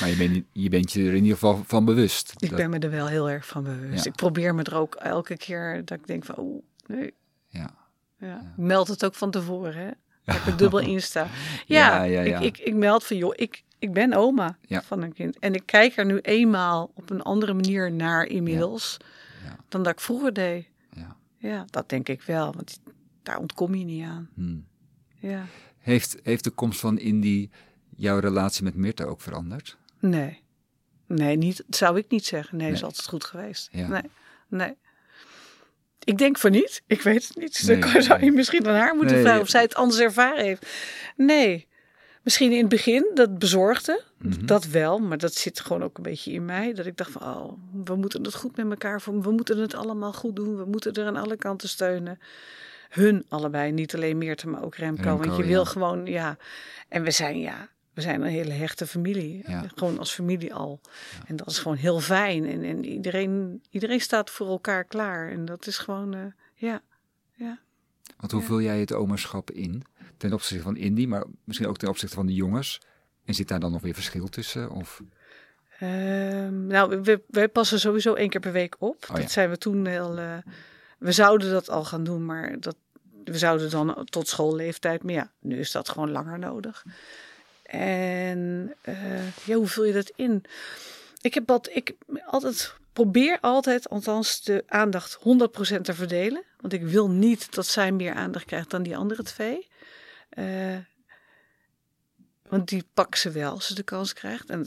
Maar 0.00 0.08
je 0.08 0.16
bent, 0.16 0.44
je 0.52 0.68
bent 0.68 0.92
je 0.92 1.00
er 1.00 1.08
in 1.08 1.14
ieder 1.22 1.32
geval 1.32 1.62
van 1.66 1.84
bewust. 1.84 2.32
ik 2.36 2.48
Dat- 2.48 2.58
ben 2.58 2.70
me 2.70 2.78
er 2.78 2.90
wel 2.90 3.06
heel 3.06 3.30
erg 3.30 3.46
van 3.46 3.62
bewust. 3.62 4.04
Ja. 4.04 4.10
Ik 4.10 4.16
probeer 4.16 4.54
me 4.54 4.62
er 4.62 4.76
ook 4.76 4.94
elke 4.94 5.36
keer 5.36 5.82
dat 5.84 5.98
ik 5.98 6.06
denk 6.06 6.24
van, 6.24 6.34
oeh, 6.38 6.62
nee. 6.86 7.14
Ja. 7.48 7.74
Ja. 8.18 8.36
Ik 8.36 8.56
meld 8.64 8.88
het 8.88 9.04
ook 9.04 9.14
van 9.14 9.30
tevoren, 9.30 9.74
hè. 9.74 9.90
Dat 10.24 10.34
ik 10.36 10.46
er 10.46 10.56
dubbel 10.56 10.78
in 10.78 11.02
sta. 11.10 11.28
Ja, 11.66 11.94
Ja, 11.96 12.02
ja, 12.02 12.20
ja. 12.20 12.38
Ik, 12.38 12.58
ik, 12.58 12.66
ik 12.66 12.74
meld 12.74 13.04
van, 13.04 13.16
joh, 13.16 13.32
ik, 13.36 13.62
ik 13.78 13.92
ben 13.92 14.12
oma 14.14 14.58
van 14.68 15.02
een 15.02 15.12
kind. 15.12 15.38
En 15.38 15.54
ik 15.54 15.62
kijk 15.64 15.96
er 15.96 16.04
nu 16.06 16.18
eenmaal 16.18 16.90
op 16.94 17.10
een 17.10 17.22
andere 17.22 17.54
manier 17.54 17.92
naar 17.92 18.24
inmiddels... 18.26 18.96
Dan 19.68 19.82
dat 19.82 19.92
ik 19.92 20.00
vroeger 20.00 20.32
deed. 20.32 20.66
Ja. 20.92 21.16
Ja, 21.38 21.64
dat 21.70 21.88
denk 21.88 22.08
ik 22.08 22.22
wel, 22.22 22.52
want 22.54 22.80
daar 23.22 23.38
ontkom 23.38 23.74
je 23.74 23.84
niet 23.84 24.04
aan. 24.04 24.28
Hmm. 24.34 24.66
Ja. 25.18 25.44
Heeft, 25.86 26.16
heeft 26.22 26.44
de 26.44 26.50
komst 26.50 26.80
van 26.80 26.98
Indy 26.98 27.50
jouw 27.96 28.18
relatie 28.18 28.64
met 28.64 28.74
Mirta 28.74 29.04
ook 29.04 29.20
veranderd? 29.20 29.76
Nee. 30.00 30.42
Nee, 31.06 31.36
niet, 31.36 31.64
zou 31.68 31.98
ik 31.98 32.04
niet 32.08 32.24
zeggen. 32.26 32.56
Nee, 32.56 32.66
Nee. 32.66 32.76
is 32.76 32.82
altijd 32.82 33.06
goed 33.06 33.24
geweest. 33.24 33.68
Ja. 33.72 33.88
Nee, 33.88 34.02
nee. 34.48 34.74
Ik 36.04 36.18
denk 36.18 36.38
van 36.38 36.50
niet. 36.50 36.82
Ik 36.86 37.02
weet 37.02 37.28
het 37.28 37.36
niet. 37.36 37.62
Nee, 37.66 37.78
dan 37.78 38.02
zou 38.02 38.24
je 38.24 38.32
misschien 38.32 38.66
aan 38.66 38.74
haar 38.74 38.94
moeten 38.94 39.14
Nee, 39.14 39.24
vragen 39.24 39.40
of 39.40 39.48
zij 39.48 39.62
het 39.62 39.74
anders 39.74 40.00
ervaren 40.00 40.44
heeft. 40.44 40.66
Nee. 41.16 41.66
Misschien 42.22 42.52
in 42.52 42.60
het 42.60 42.68
begin, 42.68 43.10
dat 43.14 43.38
bezorgde. 43.38 44.02
Mhm. 44.18 44.46
Dat 44.46 44.66
wel, 44.66 44.98
maar 44.98 45.18
dat 45.18 45.34
zit 45.34 45.60
gewoon 45.60 45.82
ook 45.82 45.96
een 45.96 46.02
beetje 46.02 46.32
in 46.32 46.44
mij. 46.44 46.72
Dat 46.72 46.86
ik 46.86 46.96
dacht 46.96 47.10
van, 47.10 47.22
oh, 47.22 47.52
we 47.84 47.96
moeten 47.96 48.22
het 48.22 48.34
goed 48.34 48.56
met 48.56 48.70
elkaar 48.70 49.00
voor. 49.00 49.22
We 49.22 49.30
moeten 49.30 49.58
het 49.58 49.74
allemaal 49.74 50.12
goed 50.12 50.36
doen. 50.36 50.56
We 50.56 50.64
moeten 50.64 50.92
er 50.92 51.06
aan 51.06 51.16
alle 51.16 51.36
kanten 51.36 51.68
steunen. 51.68 52.18
Hun 52.88 53.24
allebei, 53.28 53.72
niet 53.72 53.94
alleen 53.94 54.18
Meerte, 54.18 54.48
maar 54.48 54.62
ook 54.64 54.74
Remco. 54.74 55.02
Remco, 55.02 55.18
want 55.24 55.36
je 55.36 55.42
ja. 55.42 55.48
wil 55.48 55.64
gewoon, 55.64 56.06
ja. 56.06 56.36
En 56.88 57.02
we 57.02 57.10
zijn, 57.10 57.38
ja, 57.38 57.68
we 57.94 58.00
zijn 58.00 58.20
een 58.22 58.28
hele 58.28 58.52
hechte 58.52 58.86
familie. 58.86 59.42
Ja. 59.46 59.64
Gewoon 59.74 59.98
als 59.98 60.12
familie 60.14 60.54
al. 60.54 60.80
En 61.26 61.36
dat 61.36 61.46
is 61.46 61.58
gewoon 61.58 61.76
heel 61.76 62.00
fijn. 62.00 62.46
En, 62.46 62.62
en 62.64 62.84
iedereen, 62.84 63.62
iedereen 63.70 64.00
staat 64.00 64.30
voor 64.30 64.46
elkaar 64.48 64.84
klaar. 64.84 65.30
En 65.30 65.44
dat 65.44 65.66
is 65.66 65.78
gewoon, 65.78 66.14
eh, 66.14 66.20
ja. 66.54 66.82
Want 68.16 68.32
hoe 68.32 68.40
Ja. 68.40 68.46
vul 68.46 68.60
jij 68.60 68.80
het 68.80 68.92
omerschap 68.92 69.50
in? 69.50 69.82
Ten 70.16 70.32
opzichte 70.32 70.62
van 70.62 70.76
Indy, 70.76 71.06
maar 71.06 71.24
misschien 71.44 71.68
ook 71.68 71.76
ten 71.76 71.88
opzichte 71.88 72.14
van 72.14 72.26
de 72.26 72.34
jongens. 72.34 72.80
En 73.24 73.34
zit 73.34 73.48
daar 73.48 73.60
dan 73.60 73.72
nog 73.72 73.82
weer 73.82 73.94
verschil 73.94 74.28
tussen? 74.28 74.70
Of... 74.70 75.02
Ehm, 75.78 76.66
nou, 76.66 77.00
we, 77.02 77.22
wij 77.28 77.48
passen 77.48 77.80
sowieso 77.80 78.14
één 78.14 78.28
keer 78.28 78.40
per 78.40 78.52
week 78.52 78.76
op. 78.78 78.96
Oh 79.10 79.16
ja. 79.16 79.22
Dat 79.22 79.30
zijn 79.30 79.50
we 79.50 79.58
toen 79.58 79.86
heel. 79.86 80.18
eh, 80.18 80.36
we 80.98 81.12
zouden 81.12 81.50
dat 81.50 81.70
al 81.70 81.84
gaan 81.84 82.04
doen, 82.04 82.24
maar 82.24 82.60
dat, 82.60 82.76
we 83.24 83.38
zouden 83.38 83.70
dan 83.70 84.04
tot 84.04 84.28
schoolleeftijd. 84.28 85.02
Maar 85.02 85.14
ja, 85.14 85.30
nu 85.40 85.58
is 85.58 85.70
dat 85.70 85.88
gewoon 85.88 86.10
langer 86.10 86.38
nodig. 86.38 86.84
En 87.62 88.74
eh, 88.80 89.46
ja, 89.46 89.54
hoe 89.54 89.66
vul 89.66 89.84
je 89.84 89.92
dat 89.92 90.12
in? 90.16 90.44
Ik 91.20 91.34
heb 91.34 91.50
ik 91.72 91.94
altijd 92.26 92.74
probeer 92.92 93.38
altijd, 93.40 93.88
althans 93.88 94.42
de 94.42 94.64
aandacht 94.66 95.18
100% 95.18 95.80
te 95.80 95.94
verdelen. 95.94 96.42
Want 96.60 96.72
ik 96.72 96.82
wil 96.82 97.10
niet 97.10 97.54
dat 97.54 97.66
zij 97.66 97.92
meer 97.92 98.14
aandacht 98.14 98.44
krijgt 98.44 98.70
dan 98.70 98.82
die 98.82 98.96
andere 98.96 99.22
twee. 99.22 99.68
Eh, 100.28 100.76
want 102.48 102.68
die 102.68 102.84
pakt 102.94 103.18
ze 103.18 103.30
wel 103.30 103.50
als 103.50 103.66
ze 103.66 103.74
de 103.74 103.82
kans 103.82 104.12
krijgt. 104.12 104.50
En 104.50 104.66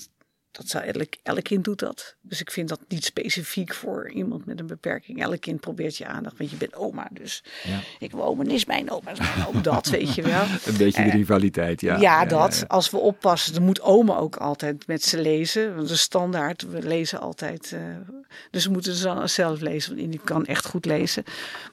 dat 0.51 0.67
zou 0.67 0.83
elk, 0.83 1.13
elk 1.23 1.43
kind 1.43 1.63
doet 1.63 1.79
dat. 1.79 2.15
Dus 2.21 2.41
ik 2.41 2.51
vind 2.51 2.69
dat 2.69 2.79
niet 2.87 3.03
specifiek 3.05 3.73
voor 3.73 4.11
iemand 4.11 4.45
met 4.45 4.59
een 4.59 4.67
beperking. 4.67 5.21
Elk 5.21 5.39
kind 5.41 5.59
probeert 5.59 5.97
je 5.97 6.05
aandacht, 6.05 6.37
want 6.37 6.49
je 6.49 6.55
bent 6.57 6.75
oma. 6.75 7.07
Dus 7.11 7.43
Ja. 7.63 7.79
ik 7.99 8.11
wil 8.11 8.23
oma, 8.23 8.43
is 8.43 8.65
mijn 8.65 8.91
oma, 8.91 9.11
is 9.11 9.19
mijn 9.19 9.47
oma. 9.47 9.61
Dat 9.61 9.87
weet 9.87 10.15
je 10.15 10.21
wel. 10.21 10.41
Een 10.65 10.77
beetje 10.77 11.03
de 11.03 11.09
Eh, 11.09 11.13
rivaliteit, 11.13 11.81
ja. 11.81 11.97
Ja, 11.99 12.25
dat. 12.25 12.63
Als 12.67 12.89
we 12.89 12.97
oppassen, 12.97 13.53
dan 13.53 13.63
moet 13.63 13.81
oma 13.81 14.15
ook 14.17 14.35
altijd 14.35 14.87
met 14.87 15.03
ze 15.03 15.21
lezen. 15.21 15.75
Want 15.75 15.87
de 15.87 15.95
standaard, 15.95 16.61
we 16.69 16.81
lezen 16.81 17.19
altijd. 17.19 17.71
eh, 17.71 17.81
dus 18.51 18.65
we 18.65 18.71
moeten 18.71 18.93
ze 18.93 19.03
dan 19.03 19.29
zelf 19.29 19.59
lezen, 19.59 19.95
want 19.95 20.11
die 20.11 20.21
kan 20.23 20.45
echt 20.45 20.65
goed 20.65 20.85
lezen. 20.85 21.23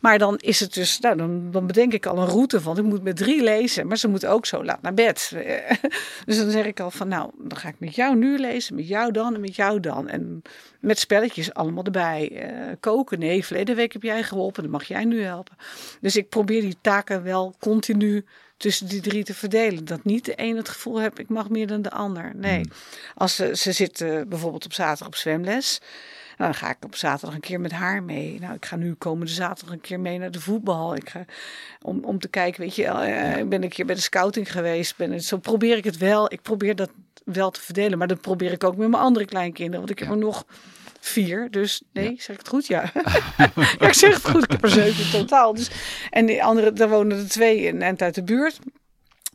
Maar 0.00 0.18
dan 0.18 0.36
is 0.36 0.60
het 0.60 0.74
dus, 0.74 0.98
nou, 0.98 1.16
dan, 1.16 1.50
dan 1.50 1.66
bedenk 1.66 1.92
ik 1.92 2.06
al 2.06 2.18
een 2.18 2.28
route 2.28 2.60
van, 2.60 2.78
ik 2.78 2.84
moet 2.84 3.02
met 3.02 3.16
drie 3.16 3.42
lezen, 3.42 3.86
maar 3.86 3.98
ze 3.98 4.08
moeten 4.08 4.30
ook 4.30 4.46
zo 4.46 4.64
laat 4.64 4.82
naar 4.82 4.94
bed. 4.94 5.32
dus 6.26 6.36
dan 6.38 6.50
zeg 6.50 6.64
ik 6.64 6.80
al 6.80 6.90
van, 6.90 7.08
nou, 7.08 7.30
dan 7.38 7.58
ga 7.58 7.68
ik 7.68 7.78
met 7.78 7.94
jou 7.94 8.16
nu 8.16 8.38
lezen, 8.38 8.74
met 8.74 8.88
jou 8.88 9.12
dan 9.12 9.34
en 9.34 9.40
met 9.40 9.56
jou 9.56 9.80
dan. 9.80 10.08
En 10.08 10.42
met 10.80 10.98
spelletjes 10.98 11.54
allemaal 11.54 11.84
erbij. 11.84 12.30
Eh, 12.32 12.74
koken, 12.80 13.18
nee, 13.18 13.44
verleden 13.44 13.76
week 13.76 13.92
heb 13.92 14.02
jij 14.02 14.22
geholpen, 14.22 14.62
dan 14.62 14.72
mag 14.72 14.84
jij 14.84 15.04
nu 15.04 15.22
helpen. 15.22 15.56
Dus 16.00 16.16
ik 16.16 16.28
probeer 16.28 16.60
die 16.60 16.76
taken 16.80 17.22
wel 17.22 17.54
continu 17.58 18.24
tussen 18.56 18.88
die 18.88 19.00
drie 19.00 19.24
te 19.24 19.34
verdelen. 19.34 19.84
Dat 19.84 20.04
niet 20.04 20.24
de 20.24 20.32
een 20.36 20.56
het 20.56 20.68
gevoel 20.68 21.00
heeft, 21.00 21.18
ik 21.18 21.28
mag 21.28 21.48
meer 21.48 21.66
dan 21.66 21.82
de 21.82 21.90
ander. 21.90 22.32
Nee. 22.34 22.68
Als 23.14 23.34
ze, 23.34 23.56
ze 23.56 23.72
zit 23.72 24.00
eh, 24.00 24.20
bijvoorbeeld 24.28 24.64
op 24.64 24.72
zaterdag 24.72 25.06
op 25.06 25.14
zwemles. 25.14 25.80
Nou, 26.36 26.50
dan 26.52 26.54
ga 26.54 26.70
ik 26.70 26.84
op 26.84 26.94
zaterdag 26.96 27.34
een 27.34 27.40
keer 27.40 27.60
met 27.60 27.72
haar 27.72 28.02
mee. 28.02 28.40
Nou, 28.40 28.54
ik 28.54 28.64
ga 28.66 28.76
nu 28.76 28.94
komende 28.94 29.32
zaterdag 29.32 29.74
een 29.74 29.80
keer 29.80 30.00
mee 30.00 30.18
naar 30.18 30.30
de 30.30 30.40
voetbal. 30.40 30.96
Ik 30.96 31.08
ga, 31.10 31.24
om, 31.82 32.04
om 32.04 32.18
te 32.18 32.28
kijken, 32.28 32.60
weet 32.60 32.74
je, 32.74 32.84
eh, 32.84 33.36
ik 33.38 33.48
ben 33.48 33.62
een 33.62 33.68
keer 33.68 33.86
bij 33.86 33.94
de 33.94 34.00
scouting 34.00 34.52
geweest. 34.52 34.96
Ben, 34.96 35.12
het- 35.12 35.24
zo 35.24 35.38
probeer 35.38 35.76
ik 35.76 35.84
het 35.84 35.96
wel. 35.96 36.32
Ik 36.32 36.42
probeer 36.42 36.76
dat 36.76 36.90
wel 37.24 37.50
te 37.50 37.60
verdelen. 37.60 37.98
Maar 37.98 38.06
dat 38.08 38.20
probeer 38.20 38.52
ik 38.52 38.64
ook 38.64 38.76
met 38.76 38.88
mijn 38.88 39.02
andere 39.02 39.24
kleinkinderen. 39.24 39.78
Want 39.80 39.90
ik 39.90 39.98
heb 39.98 40.10
er 40.10 40.16
nog 40.18 40.44
vier. 41.00 41.50
Dus 41.50 41.82
nee, 41.92 42.14
zeg 42.18 42.28
ik 42.34 42.38
het 42.38 42.48
goed? 42.48 42.66
Ja. 42.66 42.92
ja, 43.78 43.86
ik 43.86 43.92
zeg 43.92 44.14
het 44.14 44.30
goed. 44.30 44.42
Ik 44.44 44.50
heb 44.50 44.62
er 44.62 44.70
zeven 44.70 45.04
in 45.04 45.10
totaal. 45.10 45.54
Dus, 45.54 45.70
en 46.10 46.26
die 46.26 46.44
andere, 46.44 46.72
daar 46.72 46.88
wonen 46.88 47.18
er 47.18 47.28
twee 47.28 47.68
en 47.68 47.82
eind 47.82 48.02
uit 48.02 48.14
de 48.14 48.22
buurt. 48.22 48.58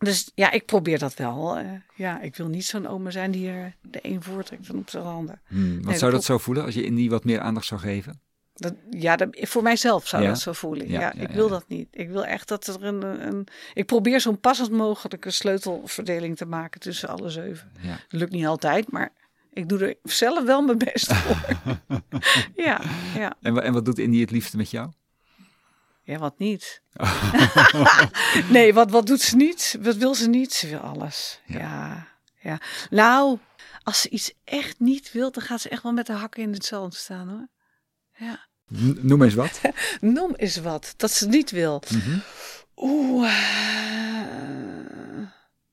Dus 0.02 0.32
ja, 0.36 0.52
ik 0.52 0.66
probeer 0.66 1.00
dat 1.00 1.14
wel. 1.14 1.58
eh, 1.58 1.66
ja, 1.96 2.22
ik 2.22 2.36
wil 2.36 2.48
niet 2.48 2.66
zo'n 2.66 2.88
oma 2.88 3.10
zijn 3.10 3.32
die 3.32 3.50
er 3.50 3.76
de 3.82 4.00
een 4.02 4.24
voortrekt 4.24 4.70
en 4.70 4.78
op 4.78 4.90
zijn 4.90 5.04
handen. 5.04 5.42
Hmm, 5.48 5.76
wat 5.76 5.86
Nee, 5.86 5.98
zou 5.98 6.12
dat 6.12 6.24
zo 6.24 6.38
voelen 6.38 6.64
als 6.66 6.74
je 6.74 6.84
Indy 6.84 7.10
wat 7.10 7.24
meer 7.24 7.40
aandacht 7.40 7.66
zou 7.66 7.80
geven? 7.82 8.22
Dat, 8.54 8.74
ja, 8.90 9.16
dat, 9.16 9.28
voor 9.42 9.64
mijzelf 9.64 10.08
zou 10.08 10.24
Ja? 10.24 10.28
dat 10.30 10.40
zo 10.40 10.52
voelen. 10.54 10.90
Ja, 10.90 11.00
Ja, 11.00 11.12
ja, 11.16 11.22
ik 11.22 11.30
wil 11.30 11.50
dat 11.50 11.68
niet. 11.68 11.88
Ik 11.92 12.10
wil 12.10 12.26
echt 12.26 12.48
dat 12.48 12.68
er 12.68 12.84
een, 12.84 13.28
een. 13.28 13.48
Ik 13.74 13.86
probeer 13.86 14.22
zo'n 14.22 14.40
passend 14.40 14.72
mogelijke 14.72 15.32
sleutelverdeling 15.32 16.38
te 16.38 16.46
maken 16.46 16.80
tussen 16.80 17.10
alle 17.10 17.30
zeven. 17.30 17.72
Ja. 17.82 17.90
Dat 18.10 18.20
lukt 18.20 18.32
niet 18.32 18.46
altijd, 18.46 18.92
maar 18.92 19.12
ik 19.54 19.70
doe 19.70 19.80
er 19.80 19.96
zelf 20.04 20.46
wel 20.46 20.62
mijn 20.62 20.78
best 20.78 21.14
voor. 21.14 21.56
ja, 22.66 22.82
ja. 23.16 23.36
En, 23.42 23.64
en 23.64 23.74
wat 23.74 23.86
doet 23.86 24.00
Indy 24.00 24.20
het 24.20 24.32
liefste 24.32 24.58
met 24.58 24.72
jou? 24.72 24.90
Ja, 26.04 26.18
wat 26.18 26.40
niet? 26.40 26.82
nee, 28.50 28.74
wat, 28.74 28.92
wat 28.92 29.06
doet 29.08 29.22
ze 29.22 29.36
niet? 29.36 29.78
Wat 29.82 29.96
wil 29.96 30.16
ze 30.16 30.30
niet? 30.30 30.54
Ze 30.54 30.68
wil 30.68 30.80
alles. 30.80 31.40
Ja. 31.46 31.60
Ja. 31.60 32.08
ja, 32.40 32.60
Nou, 32.90 33.38
als 33.84 34.02
ze 34.02 34.10
iets 34.10 34.34
echt 34.44 34.80
niet 34.80 35.12
wil, 35.12 35.32
dan 35.32 35.44
gaat 35.44 35.62
ze 35.62 35.70
echt 35.70 35.84
wel 35.84 35.92
met 35.92 36.06
de 36.08 36.14
hakken 36.14 36.44
in 36.44 36.54
het 36.54 36.66
zand 36.66 36.96
staan 36.96 37.30
hoor. 37.30 37.48
Ja. 38.28 38.46
Noem 39.02 39.24
eens 39.24 39.34
wat. 39.34 39.62
Noem 40.02 40.34
eens 40.36 40.58
wat 40.58 40.94
dat 40.98 41.12
ze 41.12 41.28
niet 41.28 41.52
wil. 41.52 41.84
Mhm. 41.92 42.18
Oeh. 42.76 43.28
eh. 43.28 43.34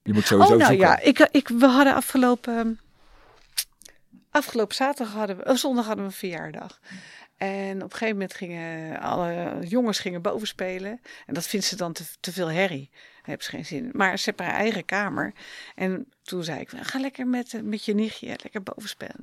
Je 0.02 0.12
moet 0.12 0.26
sowieso 0.26 0.52
Oh, 0.52 0.58
nou 0.58 0.70
zoeken. 0.72 0.88
ja, 0.88 0.98
ik, 1.00 1.18
ik, 1.18 1.48
we 1.48 1.66
hadden 1.66 1.94
afgelopen. 1.94 2.80
Afgelopen 4.30 4.74
zaterdag 4.74 5.14
hadden 5.14 5.36
we. 5.36 5.44
Oh, 5.44 5.56
zondag 5.56 5.86
hadden 5.86 6.04
we 6.04 6.10
een 6.10 6.16
verjaardag. 6.16 6.80
En 7.38 7.76
op 7.76 7.82
een 7.82 7.90
gegeven 7.90 8.12
moment 8.12 8.34
gingen 8.34 9.00
alle 9.00 9.58
jongens 9.60 9.98
gingen 9.98 10.22
boven 10.22 10.46
spelen. 10.46 11.00
En 11.26 11.34
dat 11.34 11.46
vindt 11.46 11.66
ze 11.66 11.76
dan 11.76 11.92
te, 11.92 12.04
te 12.20 12.32
veel 12.32 12.50
herrie. 12.50 12.90
Daar 12.92 13.22
heeft 13.22 13.44
ze 13.44 13.50
geen 13.50 13.64
zin 13.64 13.84
in. 13.84 13.90
Maar 13.92 14.18
ze 14.18 14.24
heeft 14.24 14.50
haar 14.50 14.60
eigen 14.60 14.84
kamer. 14.84 15.32
En 15.74 16.12
toen 16.22 16.44
zei 16.44 16.60
ik, 16.60 16.70
ga 16.80 16.98
lekker 16.98 17.26
met, 17.26 17.54
eh, 17.54 17.60
met 17.60 17.84
je 17.84 17.94
nichtje 17.94 18.26
lekker 18.26 18.62
boven 18.62 18.88
spelen. 18.88 19.16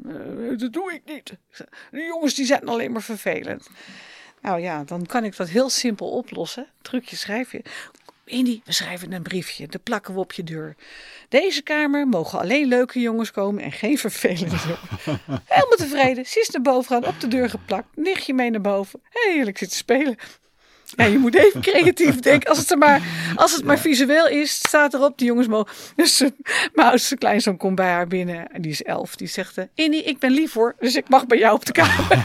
"Eh, 0.52 0.58
dat 0.58 0.74
doe 0.74 0.94
ik 0.94 1.02
niet. 1.06 1.34
De 1.92 2.02
jongens 2.02 2.34
die 2.34 2.46
zijn 2.46 2.68
alleen 2.68 2.92
maar 2.92 3.02
vervelend. 3.02 3.70
Nou 4.42 4.62
ja, 4.62 4.84
dan 4.84 5.06
kan 5.06 5.24
ik 5.24 5.36
dat 5.36 5.50
heel 5.50 5.70
simpel 5.70 6.10
oplossen. 6.10 6.68
Trucje 6.82 7.16
schrijf 7.16 7.52
je. 7.52 7.62
Indy, 8.26 8.62
we 8.64 8.74
schrijven 8.74 9.12
een 9.12 9.22
briefje. 9.22 9.68
Dat 9.68 9.84
plakken 9.84 10.14
we 10.14 10.20
op 10.20 10.34
je 10.34 10.44
deur. 10.44 10.76
Deze 11.30 11.62
kamer 11.62 12.08
mogen 12.08 12.40
alleen 12.40 12.68
leuke 12.68 13.00
jongens 13.00 13.32
komen 13.32 13.64
en 13.64 13.72
geen 13.72 13.98
vervelende 13.98 14.56
jongens. 14.56 15.22
Helemaal 15.46 15.78
tevreden. 15.78 16.26
Ze 16.26 16.40
is 16.40 16.50
naar 16.50 16.62
boven 16.62 16.92
gaan, 16.92 17.06
op 17.06 17.20
de 17.20 17.28
deur 17.28 17.50
geplakt. 17.50 17.88
Nichtje 17.96 18.34
mee 18.34 18.50
naar 18.50 18.62
boven. 18.62 19.02
Heerlijk 19.10 19.58
zitten 19.58 19.78
spelen. 19.78 20.18
Ja, 20.86 21.06
je 21.06 21.18
moet 21.18 21.36
even 21.36 21.62
creatief 21.62 22.20
denken. 22.20 22.50
Als 22.50 22.58
het, 22.58 22.72
er 22.72 22.78
maar, 22.78 23.02
als 23.36 23.56
het 23.56 23.64
maar 23.64 23.80
visueel 23.80 24.28
is, 24.28 24.54
staat 24.54 24.94
erop. 24.94 25.18
Die 25.18 25.28
jongens 25.28 25.48
mogen. 25.48 25.74
Dus 25.96 26.22
eh, 26.22 26.30
mijn 26.74 26.88
oudste 26.88 27.18
kleinzoon 27.18 27.58
komt 27.58 27.76
bij 27.76 27.90
haar 27.90 28.08
binnen. 28.08 28.52
En 28.52 28.62
die 28.62 28.72
is 28.72 28.84
elf. 28.84 29.16
Die 29.16 29.28
zegt: 29.28 29.58
eh, 29.58 29.66
Indy, 29.74 29.98
ik 29.98 30.20
ben 30.20 30.32
lief 30.32 30.54
hoor. 30.54 30.76
Dus 30.80 30.96
ik 30.96 31.10
mag 31.10 31.28
bij 31.28 31.38
jou 31.38 31.56
op 31.56 31.66
de 31.66 31.72
kamer. 31.72 32.24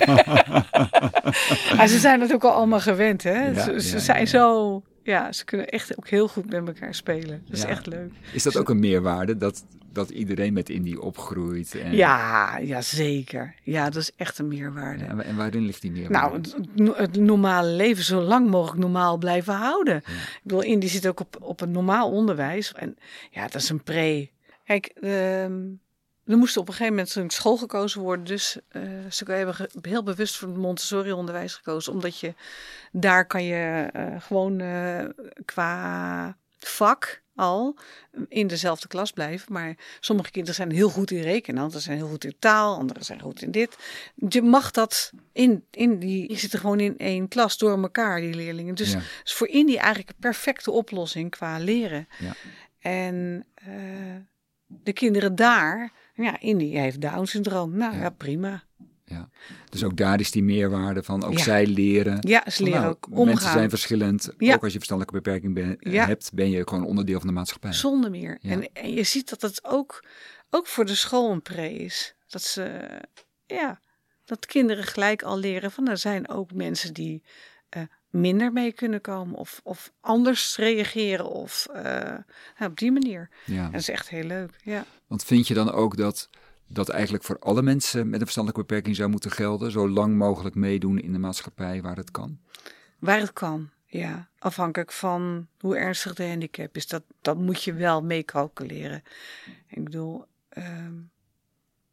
maar 1.76 1.88
ze 1.94 1.98
zijn 1.98 2.20
het 2.20 2.32
ook 2.32 2.44
al 2.44 2.52
allemaal 2.52 2.80
gewend, 2.80 3.22
hè? 3.22 3.46
Ja, 3.46 3.62
ze 3.62 3.80
ze 3.80 3.96
ja, 3.96 4.02
zijn 4.02 4.20
ja. 4.20 4.26
zo. 4.26 4.82
Ja, 5.10 5.32
ze 5.32 5.44
kunnen 5.44 5.68
echt 5.68 5.98
ook 5.98 6.08
heel 6.08 6.28
goed 6.28 6.50
met 6.50 6.66
elkaar 6.66 6.94
spelen. 6.94 7.42
Dat 7.46 7.56
is 7.56 7.62
Ja. 7.62 7.68
echt 7.68 7.86
leuk. 7.86 8.10
Is 8.32 8.42
dat 8.42 8.56
ook 8.56 8.68
een 8.68 8.78
meerwaarde 8.78 9.36
dat, 9.36 9.64
dat 9.92 10.10
iedereen 10.10 10.52
met 10.52 10.68
Indie 10.68 11.00
opgroeit? 11.00 11.74
En, 11.74 11.94
Ja, 11.94 12.58
ja, 12.58 12.80
zeker. 12.82 13.54
Ja, 13.62 13.84
dat 13.84 13.96
is 14.02 14.12
echt 14.16 14.38
een 14.38 14.48
meerwaarde. 14.48 15.04
En, 15.04 15.24
en 15.24 15.36
waarin 15.36 15.64
ligt 15.64 15.82
die 15.82 15.90
meerwaarde? 15.90 16.18
Nou, 16.18 16.32
het, 16.36 16.56
het- 16.86 16.96
het 16.96 17.16
normale 17.16 17.68
leven 17.68 18.04
zo 18.04 18.20
lang 18.20 18.50
mogelijk 18.50 18.80
normaal 18.80 19.16
blijven 19.18 19.54
houden. 19.54 19.96
Ik 19.96 20.40
bedoel, 20.42 20.62
Indie 20.62 20.88
zit 20.88 21.06
ook 21.06 21.20
op, 21.20 21.36
op 21.40 21.60
een 21.60 21.70
normaal 21.70 22.10
onderwijs. 22.10 22.72
En 22.72 22.96
ja, 23.30 23.42
dat 23.42 23.54
is 23.62 23.68
een 23.68 23.82
pre. 23.82 24.30
Kijk, 24.64 24.86
ehm, 24.86 25.58
er 26.24 26.36
moest 26.36 26.56
op 26.56 26.68
een 26.68 26.74
gegeven 26.74 26.94
moment 26.94 27.14
een 27.14 27.30
school 27.30 27.56
gekozen 27.56 28.00
worden. 28.00 28.24
Dus 28.24 28.56
eh, 28.68 28.82
ze 29.10 29.24
hebben 29.24 29.54
heel 29.82 30.02
bewust 30.02 30.36
voor 30.36 30.48
het 30.48 30.56
Montessori-onderwijs 30.56 31.54
gekozen. 31.54 31.92
Omdat 31.92 32.18
je 32.18 32.34
daar 32.92 33.26
kan 33.26 33.44
je 33.44 33.88
eh, 33.92 34.20
gewoon 34.20 34.60
eh, 34.60 35.04
qua 35.44 36.36
vak 36.58 37.22
al 37.34 37.76
in 38.28 38.46
dezelfde 38.46 38.88
klas 38.88 39.10
blijven. 39.10 39.52
Maar 39.52 39.76
sommige 40.00 40.30
kinderen 40.30 40.56
zijn 40.56 40.70
heel 40.70 40.88
goed 40.88 41.10
in 41.10 41.22
rekenen, 41.22 41.62
anderen 41.62 41.82
zijn 41.82 41.96
heel 41.96 42.08
goed 42.08 42.24
in 42.24 42.36
taal, 42.38 42.76
anderen 42.76 43.04
zijn 43.04 43.20
goed 43.20 43.42
in 43.42 43.50
dit. 43.50 43.76
Je 44.28 44.42
mag 44.42 44.70
dat 44.70 45.12
in, 45.32 45.64
in 45.70 45.98
die, 45.98 46.28
die 46.28 46.38
zitten 46.38 46.58
gewoon 46.58 46.80
in 46.80 46.98
één 46.98 47.28
klas 47.28 47.58
door 47.58 47.82
elkaar, 47.82 48.20
die 48.20 48.34
leerlingen. 48.34 48.74
Dus 48.74 48.92
Ja. 48.92 49.00
is 49.24 49.32
voor 49.34 49.48
Indie 49.48 49.78
eigenlijk 49.78 50.08
een 50.08 50.16
perfecte 50.20 50.70
oplossing 50.70 51.30
qua 51.30 51.58
leren. 51.58 52.08
Ja. 52.18 52.34
En 52.78 53.46
de 54.66 54.92
kinderen 54.92 55.34
daar, 55.34 55.92
ja, 56.22 56.40
Indie 56.40 56.78
heeft 56.78 57.00
Down-syndroom. 57.00 57.76
Nou 57.76 57.94
ja, 57.94 58.00
Ja. 58.00 58.10
prima. 58.10 58.62
Ja. 59.04 59.28
Dus 59.68 59.84
ook 59.84 59.96
daar 59.96 60.20
is 60.20 60.30
die 60.30 60.42
meerwaarde 60.42 61.02
van, 61.02 61.24
ook 61.24 61.32
Ja. 61.32 61.42
zij 61.44 61.66
leren. 61.66 62.16
Ja, 62.20 62.50
ze 62.50 62.62
leren 62.62 62.80
nou, 62.80 62.92
ook 62.92 63.06
omgaan. 63.10 63.24
Mensen 63.24 63.50
zijn 63.52 63.70
verschillend. 63.70 64.30
Ja. 64.38 64.54
Ook 64.54 64.62
als 64.62 64.72
je 64.72 64.78
verstandelijke 64.78 65.20
beperking 65.22 65.54
ben- 65.54 65.92
Ja. 65.92 66.06
hebt, 66.06 66.30
ben 66.34 66.50
je 66.50 66.68
gewoon 66.68 66.84
onderdeel 66.86 67.18
van 67.18 67.26
de 67.28 67.32
maatschappij. 67.34 67.72
Zonder 67.72 68.10
meer. 68.10 68.38
En, 68.42 68.72
en 68.72 68.92
je 68.92 69.02
ziet 69.02 69.28
dat 69.28 69.42
het 69.42 69.64
ook, 69.64 70.04
ook 70.50 70.66
voor 70.66 70.84
de 70.86 70.94
school 70.94 71.30
een 71.30 71.42
pre 71.42 71.72
is. 71.74 72.14
Dat 72.28 72.42
ze, 72.42 72.80
ja, 73.46 73.80
dat 74.24 74.46
kinderen 74.46 74.84
gelijk 74.84 75.22
al 75.22 75.38
leren 75.38 75.70
van 75.70 75.88
er 75.88 75.98
zijn 75.98 76.28
ook 76.28 76.52
mensen 76.52 76.94
die 76.94 77.22
eh, 77.68 77.82
minder 78.10 78.52
mee 78.52 78.72
kunnen 78.72 79.00
komen 79.00 79.34
of, 79.34 79.60
of 79.64 79.92
anders 80.00 80.56
reageren 80.56 81.26
of 81.26 81.66
eh, 81.72 81.82
ja, 82.58 82.66
op 82.66 82.78
die 82.78 82.92
manier. 82.92 83.28
Ja. 83.44 83.68
Dat 83.70 83.80
is 83.80 83.88
echt 83.88 84.08
heel 84.08 84.24
leuk. 84.24 84.56
Ja. 84.62 84.84
Want 85.06 85.24
vind 85.24 85.48
je 85.48 85.54
dan 85.54 85.72
ook 85.72 85.96
dat 85.96 86.28
dat 86.66 86.88
eigenlijk 86.88 87.24
voor 87.24 87.38
alle 87.38 87.62
mensen 87.62 88.04
met 88.04 88.14
een 88.14 88.20
verstandelijke 88.20 88.66
beperking 88.66 88.96
zou 88.96 89.10
moeten 89.10 89.30
gelden? 89.30 89.70
Zo 89.70 89.88
lang 89.88 90.16
mogelijk 90.16 90.54
meedoen 90.54 90.98
in 90.98 91.12
de 91.12 91.18
maatschappij 91.18 91.82
waar 91.82 91.96
het 91.96 92.10
kan? 92.10 92.38
Waar 92.98 93.18
het 93.18 93.32
kan, 93.32 93.70
ja. 93.86 94.28
Afhankelijk 94.38 94.92
van 94.92 95.46
hoe 95.58 95.76
ernstig 95.76 96.14
de 96.14 96.28
handicap 96.28 96.76
is. 96.76 96.86
Dat, 96.86 97.02
dat 97.20 97.38
moet 97.38 97.62
je 97.62 97.72
wel 97.72 98.02
meecalculeren. 98.02 99.02
Ik 99.66 99.84
bedoel, 99.84 100.24
ehm, 100.48 100.94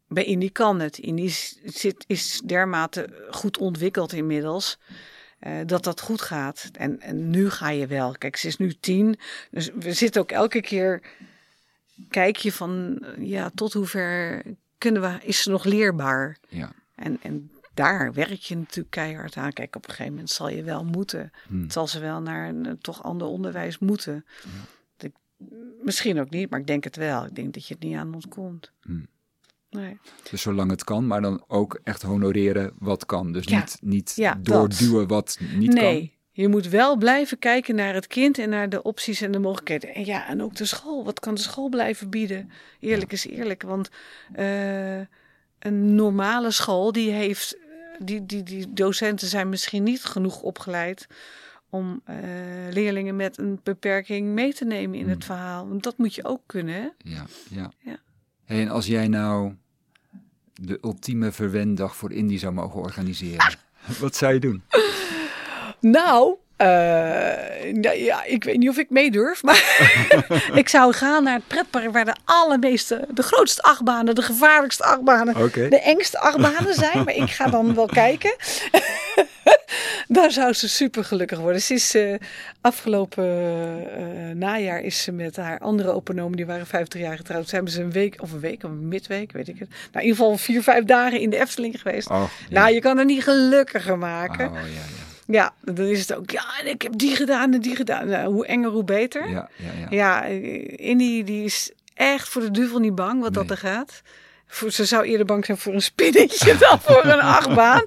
bij 0.07 0.23
Indie 0.23 0.49
kan 0.49 0.79
het. 0.79 0.97
Indie 0.97 1.29
zit, 1.63 2.03
is 2.07 2.41
dermate 2.45 3.27
goed 3.29 3.57
ontwikkeld 3.57 4.13
inmiddels. 4.13 4.79
Eh, 5.39 5.59
dat 5.65 5.83
dat 5.83 6.01
goed 6.01 6.21
gaat. 6.21 6.69
En, 6.73 7.01
en 7.01 7.29
nu 7.29 7.49
ga 7.49 7.69
je 7.69 7.87
wel. 7.87 8.11
Kijk, 8.11 8.35
ze 8.35 8.47
is 8.47 8.57
nu 8.57 8.73
tien. 8.73 9.19
Dus 9.51 9.69
we 9.79 9.93
zitten 9.93 10.21
ook 10.21 10.31
elke 10.31 10.61
keer. 10.61 11.01
Kijk 12.09 12.37
je 12.37 12.51
van, 12.51 12.99
eh, 13.01 13.27
ja, 13.27 13.51
tot 13.55 13.73
hoever 13.73 14.41
kunnen 14.77 15.01
we, 15.01 15.17
is 15.21 15.43
ze 15.43 15.49
nog 15.49 15.63
leerbaar? 15.63 16.37
Ja. 16.47 16.71
En, 16.95 17.19
en 17.21 17.51
daar 17.73 18.13
werk 18.13 18.39
je 18.39 18.57
natuurlijk 18.57 18.89
keihard 18.89 19.37
aan. 19.37 19.53
Kijk, 19.53 19.75
op 19.75 19.83
een 19.83 19.89
gegeven 19.89 20.11
moment 20.11 20.29
zal 20.29 20.49
je 20.49 20.63
wel 20.63 20.85
moeten. 20.85 21.31
Hmm. 21.47 21.69
Zal 21.69 21.87
ze 21.87 21.99
wel 21.99 22.21
naar 22.21 22.49
een 22.49 22.65
eh, 22.65 22.73
toch 22.81 23.03
ander 23.03 23.27
onderwijs 23.27 23.79
moeten. 23.79 24.25
Misschien 25.81 26.19
ook 26.19 26.29
niet, 26.29 26.49
maar 26.49 26.59
ik 26.59 26.67
denk 26.67 26.83
het 26.83 26.95
wel. 26.95 27.25
Ik 27.25 27.35
denk 27.35 27.53
dat 27.53 27.67
je 27.67 27.73
het 27.73 27.83
niet 27.83 27.95
aan 27.95 28.13
ontkomt. 28.13 28.71
Hmm. 28.81 29.07
Nee. 29.77 29.97
Dus 30.29 30.41
zolang 30.41 30.69
het 30.71 30.83
kan, 30.83 31.07
maar 31.07 31.21
dan 31.21 31.43
ook 31.47 31.79
echt 31.83 32.01
honoreren 32.01 32.71
wat 32.79 33.05
kan. 33.05 33.31
Dus 33.31 33.45
Ja. 33.45 33.59
niet, 33.59 33.77
niet 33.81 34.13
Ja, 34.15 34.33
dat. 34.33 34.45
doorduwen 34.45 35.07
wat 35.07 35.39
niet 35.55 35.73
nee, 35.73 36.15
je 36.31 36.47
moet 36.47 36.67
wel 36.67 36.97
blijven 36.97 37.39
kijken 37.39 37.75
naar 37.75 37.93
het 37.93 38.07
kind 38.07 38.37
en 38.37 38.49
naar 38.49 38.69
de 38.69 38.81
opties 38.83 39.21
en 39.21 39.31
de 39.31 39.39
mogelijkheden. 39.39 39.93
En 39.95 40.05
ja, 40.05 40.27
en 40.27 40.41
ook 40.41 40.55
de 40.55 40.65
school. 40.65 41.03
Wat 41.05 41.19
kan 41.19 41.35
de 41.35 41.41
school 41.41 41.69
blijven 41.69 42.09
bieden? 42.09 42.51
Eerlijk 42.79 43.11
is 43.11 43.27
eerlijk. 43.27 43.63
Want 43.63 43.89
eh, 44.33 44.97
een 45.59 45.95
normale 45.95 46.51
school, 46.51 46.91
die 46.91 47.11
heeft. 47.11 47.57
Die, 47.99 48.25
die, 48.25 48.43
die 48.43 48.73
docenten 48.73 49.27
zijn 49.27 49.49
misschien 49.49 49.83
niet 49.83 50.03
genoeg 50.03 50.41
opgeleid 50.41 51.07
om 51.69 52.01
eh, 52.03 52.15
leerlingen 52.69 53.15
met 53.15 53.37
een 53.37 53.59
beperking 53.63 54.27
mee 54.27 54.53
te 54.53 54.65
nemen 54.65 54.99
in 54.99 55.09
het 55.09 55.25
verhaal. 55.25 55.67
Want 55.67 55.83
dat 55.83 55.97
moet 55.97 56.15
je 56.15 56.25
ook 56.25 56.41
kunnen. 56.45 56.73
Hè? 56.75 56.81
kan. 56.81 57.11
Ja, 57.11 57.25
ja. 57.49 57.71
Ja. 57.79 57.97
Hey, 58.45 58.61
en 58.61 58.69
als 58.69 58.85
jij 58.85 59.07
nou 59.07 59.53
de 60.61 60.77
ultieme 60.81 61.31
verwendag 61.31 61.95
voor 61.95 62.11
Indie 62.11 62.39
zou 62.39 62.53
mogen 62.53 62.81
organiseren, 62.81 63.57
wat 64.01 64.15
zou 64.15 64.33
je 64.33 64.39
doen? 64.39 64.63
Nou, 65.79 66.35
eh, 66.57 66.67
nou 67.73 67.97
ja, 67.97 68.23
ik 68.23 68.43
weet 68.43 68.57
niet 68.57 68.69
of 68.69 68.77
ik 68.77 68.89
mee 68.89 69.11
durf, 69.11 69.43
maar 69.43 69.63
ik 70.53 70.69
zou 70.69 70.93
gaan 70.93 71.23
naar 71.23 71.33
het 71.33 71.47
pretpark 71.47 71.91
waar 71.91 72.05
de 72.05 72.15
allermeeste, 72.25 73.07
de 73.13 73.23
grootste 73.23 73.61
achtbanen, 73.61 74.15
de 74.15 74.21
gevaarlijkste 74.21 74.83
achtbanen, 74.83 75.51
de 75.51 75.81
engste 75.81 76.19
achtbanen 76.19 76.73
zijn. 76.73 77.03
Maar 77.03 77.15
ik 77.15 77.29
ga 77.29 77.47
dan 77.47 77.75
wel 77.75 77.85
kijken. 77.85 78.35
Daar 80.07 80.31
zou 80.31 80.53
ze 80.53 80.69
super 80.69 81.03
gelukkig 81.03 81.39
worden. 81.39 81.61
Ze 81.61 81.73
is 81.73 81.95
eh, 81.95 82.13
afgelopen 82.61 83.25
eh, 83.95 84.35
najaar 84.35 84.81
is 84.81 85.03
ze 85.03 85.11
met 85.11 85.35
haar 85.35 85.59
andere 85.59 85.91
openomen, 85.91 86.37
die 86.37 86.45
waren 86.45 86.67
50 86.67 87.01
jaar 87.01 87.17
getrouwd. 87.17 87.49
Ze 87.49 87.55
hebben 87.55 87.73
ze 87.73 87.81
een 87.81 87.91
week 87.91 88.15
of 88.21 88.31
een 88.31 88.39
week 88.39 88.63
of 88.63 88.69
een 88.69 88.87
midweek, 88.87 89.31
weet 89.31 89.47
ik 89.47 89.59
het. 89.59 89.69
Nou, 89.69 89.79
in 89.91 90.01
ieder 90.01 90.15
geval 90.17 90.37
vier, 90.37 90.63
vijf 90.63 90.83
dagen 90.83 91.19
in 91.19 91.29
de 91.29 91.39
Efteling 91.39 91.81
geweest. 91.81 92.09
Oh, 92.09 92.23
ja. 92.49 92.59
Nou, 92.59 92.73
je 92.73 92.79
kan 92.79 92.97
er 92.97 93.05
niet 93.05 93.23
gelukkiger 93.23 93.97
maken. 93.97 94.47
Oh, 94.47 94.53
ja, 94.53 94.96
ja. 95.27 95.53
Dan 95.61 95.85
is 95.85 95.99
het 95.99 96.13
ook, 96.17 96.29
ja, 96.29 96.59
en 96.59 96.67
ik 96.67 96.81
heb 96.81 96.97
die 96.97 97.15
gedaan 97.15 97.53
en 97.53 97.61
die 97.61 97.75
gedaan. 97.75 98.07
Nou, 98.07 98.33
hoe 98.33 98.45
enger, 98.45 98.69
hoe 98.69 98.83
beter. 98.83 99.29
Ja, 99.29 99.49
ja, 99.55 99.71
ja. 99.79 99.87
Ja, 99.89 100.23
Indy 100.75 101.23
die 101.23 101.43
is 101.43 101.71
echt 101.93 102.27
voor 102.29 102.41
de 102.41 102.51
duivel 102.51 102.79
niet 102.79 102.95
bang 102.95 103.21
wat 103.21 103.33
dat 103.33 103.49
er 103.49 103.57
gaat. 103.57 104.01
Voor, 104.49 104.71
ze 104.71 104.85
zou 104.85 105.05
eerder 105.05 105.25
bang 105.25 105.45
zijn 105.45 105.57
voor 105.57 105.73
een 105.73 105.81
spinnetje 105.81 106.57
dan 106.69 106.79
voor 106.81 107.05
een 107.05 107.19
achtbaan. 107.19 107.85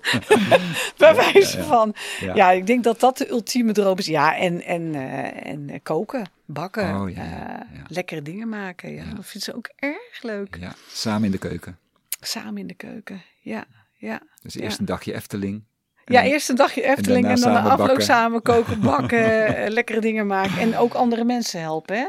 Bij 0.96 1.14
wijze 1.14 1.62
van. 1.62 1.94
Ja. 2.20 2.34
Ja. 2.34 2.50
ik 2.50 2.66
denk 2.66 2.84
dat 2.84 3.00
dat 3.00 3.18
de 3.18 3.30
ultieme 3.30 3.72
droom 3.72 3.98
is. 3.98 4.06
Ja, 4.06 4.36
en, 4.36 4.62
en, 4.64 4.94
eh, 4.94 5.46
en 5.52 5.80
koken, 5.82 6.30
bakken, 6.44 7.00
Oh, 7.00 7.10
ja, 7.10 7.22
ja, 7.24 7.60
eh, 7.62 7.76
ja. 7.76 7.82
lekkere 7.88 8.22
dingen 8.22 8.48
maken. 8.48 8.92
Ja, 8.94 9.04
dat 9.14 9.26
vindt 9.26 9.46
ze 9.46 9.54
ook 9.54 9.70
erg 9.76 10.22
leuk. 10.22 10.56
Ja, 10.60 10.72
samen 10.88 11.24
in 11.24 11.30
de 11.30 11.38
keuken. 11.38 11.78
Samen 12.20 12.58
in 12.58 12.66
de 12.66 12.74
keuken. 12.74 13.22
Ja, 13.40 13.64
ja. 13.96 14.20
Dus 14.42 14.54
Ja. 14.54 14.60
eerst 14.60 14.78
een 14.78 14.84
dagje 14.84 15.14
Efteling. 15.14 15.64
Ja, 16.12 16.22
eerst 16.22 16.48
een 16.48 16.56
dagje 16.56 16.82
Efteling 16.82 17.26
en, 17.26 17.40
dan 17.40 17.52
de 17.52 17.58
afloop 17.58 17.86
bakken. 17.86 18.04
samen 18.04 18.42
koken, 18.42 18.80
bakken, 18.90 19.56
eh, 19.56 19.70
lekkere 19.70 20.00
dingen 20.00 20.26
maken. 20.26 20.58
En 20.58 20.76
ook 20.76 20.94
andere 20.94 21.24
mensen 21.24 21.60
helpen, 21.60 21.96
hè? 21.96 22.06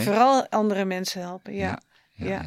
Vooral 0.00 0.46
andere 0.48 0.84
mensen 0.84 1.20
helpen, 1.20 1.54
ja. 1.54 1.78
ja, 2.12 2.26
ja. 2.26 2.42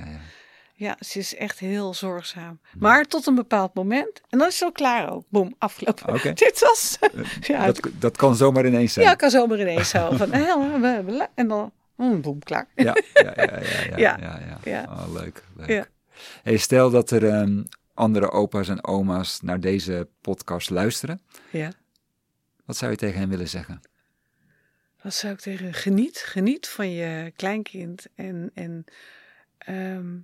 ja, 0.73 0.95
ze 0.99 1.19
is 1.19 1.35
echt 1.35 1.59
heel 1.59 1.93
zorgzaam. 1.93 2.59
Maar 2.77 3.05
tot 3.05 3.27
een 3.27 3.35
bepaald 3.35 3.73
moment. 3.73 4.21
En 4.29 4.39
dan 4.39 4.47
is 4.47 4.59
het 4.59 4.67
ook 4.67 4.73
klaar 4.73 5.11
ook. 5.11 5.23
Boom, 5.29 5.55
afgelopen. 5.57 6.13
Oké. 6.13 6.33
Dit 6.43 6.59
was... 6.59 6.97
ja, 7.41 7.65
Dat, 7.65 7.79
dat 7.99 8.17
kan 8.17 8.35
zomaar 8.35 8.65
ineens 8.65 8.93
zijn. 8.93 9.05
ja, 9.05 9.13
kan 9.15 9.29
zomaar 9.29 9.59
ineens 9.59 9.89
zo. 9.89 10.09
Van, 10.11 10.31
eh, 10.31 11.27
en 11.35 11.47
dan... 11.47 11.71
mm, 11.95 12.21
boem, 12.21 12.39
klaar. 12.39 12.67
Ja, 12.75 12.83
ja, 13.13 13.33
ja, 13.35 13.43
ja, 13.45 13.59
ja, 13.61 13.83
ja, 13.89 13.97
Ja. 13.97 14.17
ja. 14.19 14.57
Ja. 14.63 14.83
Oh, 14.89 15.13
leuk, 15.13 15.43
leuk. 15.55 15.89
Hey, 16.43 16.57
stel 16.57 16.89
dat 16.89 17.11
er 17.11 17.29
ehm, 17.29 17.61
andere 17.95 18.31
opa's 18.31 18.69
en 18.69 18.83
oma's 18.83 19.41
naar 19.41 19.59
deze 19.59 20.07
podcast 20.21 20.69
luisteren. 20.69 21.21
Ja. 21.51 21.71
Wat 22.65 22.77
zou 22.77 22.91
je 22.91 22.97
tegen 22.97 23.19
hen 23.19 23.29
willen 23.29 23.49
zeggen? 23.49 23.81
Wat 25.01 25.13
zou 25.13 25.33
ik 25.33 25.39
tegen... 25.39 25.73
Geniet, 25.73 26.17
geniet 26.17 26.67
van 26.67 26.91
je 26.91 27.31
kleinkind. 27.35 28.05
En, 28.15 28.51
en 28.53 28.85
ehm, 29.57 30.17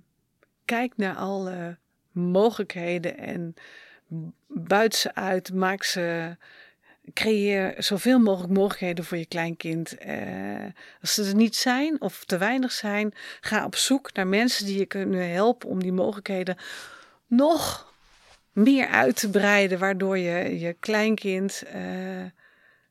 kijk 0.64 0.92
naar 0.96 1.14
alle 1.14 1.78
mogelijkheden. 2.10 3.18
En 3.18 3.54
buit 4.46 4.94
ze 4.94 5.14
uit. 5.14 5.52
Maak 5.52 5.82
ze... 5.82 6.36
Creëer 7.12 7.74
zoveel 7.78 8.18
mogelijk 8.18 8.52
mogelijkheden 8.52 9.04
voor 9.04 9.18
je 9.18 9.26
kleinkind. 9.26 9.98
Eh, 9.98 10.66
als 11.00 11.14
ze 11.14 11.24
er 11.24 11.34
niet 11.34 11.56
zijn 11.56 12.00
of 12.00 12.24
te 12.24 12.38
weinig 12.38 12.72
zijn, 12.72 13.14
ga 13.40 13.64
op 13.64 13.76
zoek 13.76 14.12
naar 14.12 14.26
mensen 14.26 14.66
die 14.66 14.78
je 14.78 14.86
kunnen 14.86 15.30
helpen 15.30 15.68
om 15.68 15.82
die 15.82 15.92
mogelijkheden 15.92 16.56
nog 17.36 17.92
meer 18.52 18.86
uit 18.86 19.16
te 19.16 19.30
breiden, 19.30 19.78
waardoor 19.78 20.18
je 20.18 20.58
je 20.58 20.72
kleinkind 20.72 21.62
eh, 21.62 22.20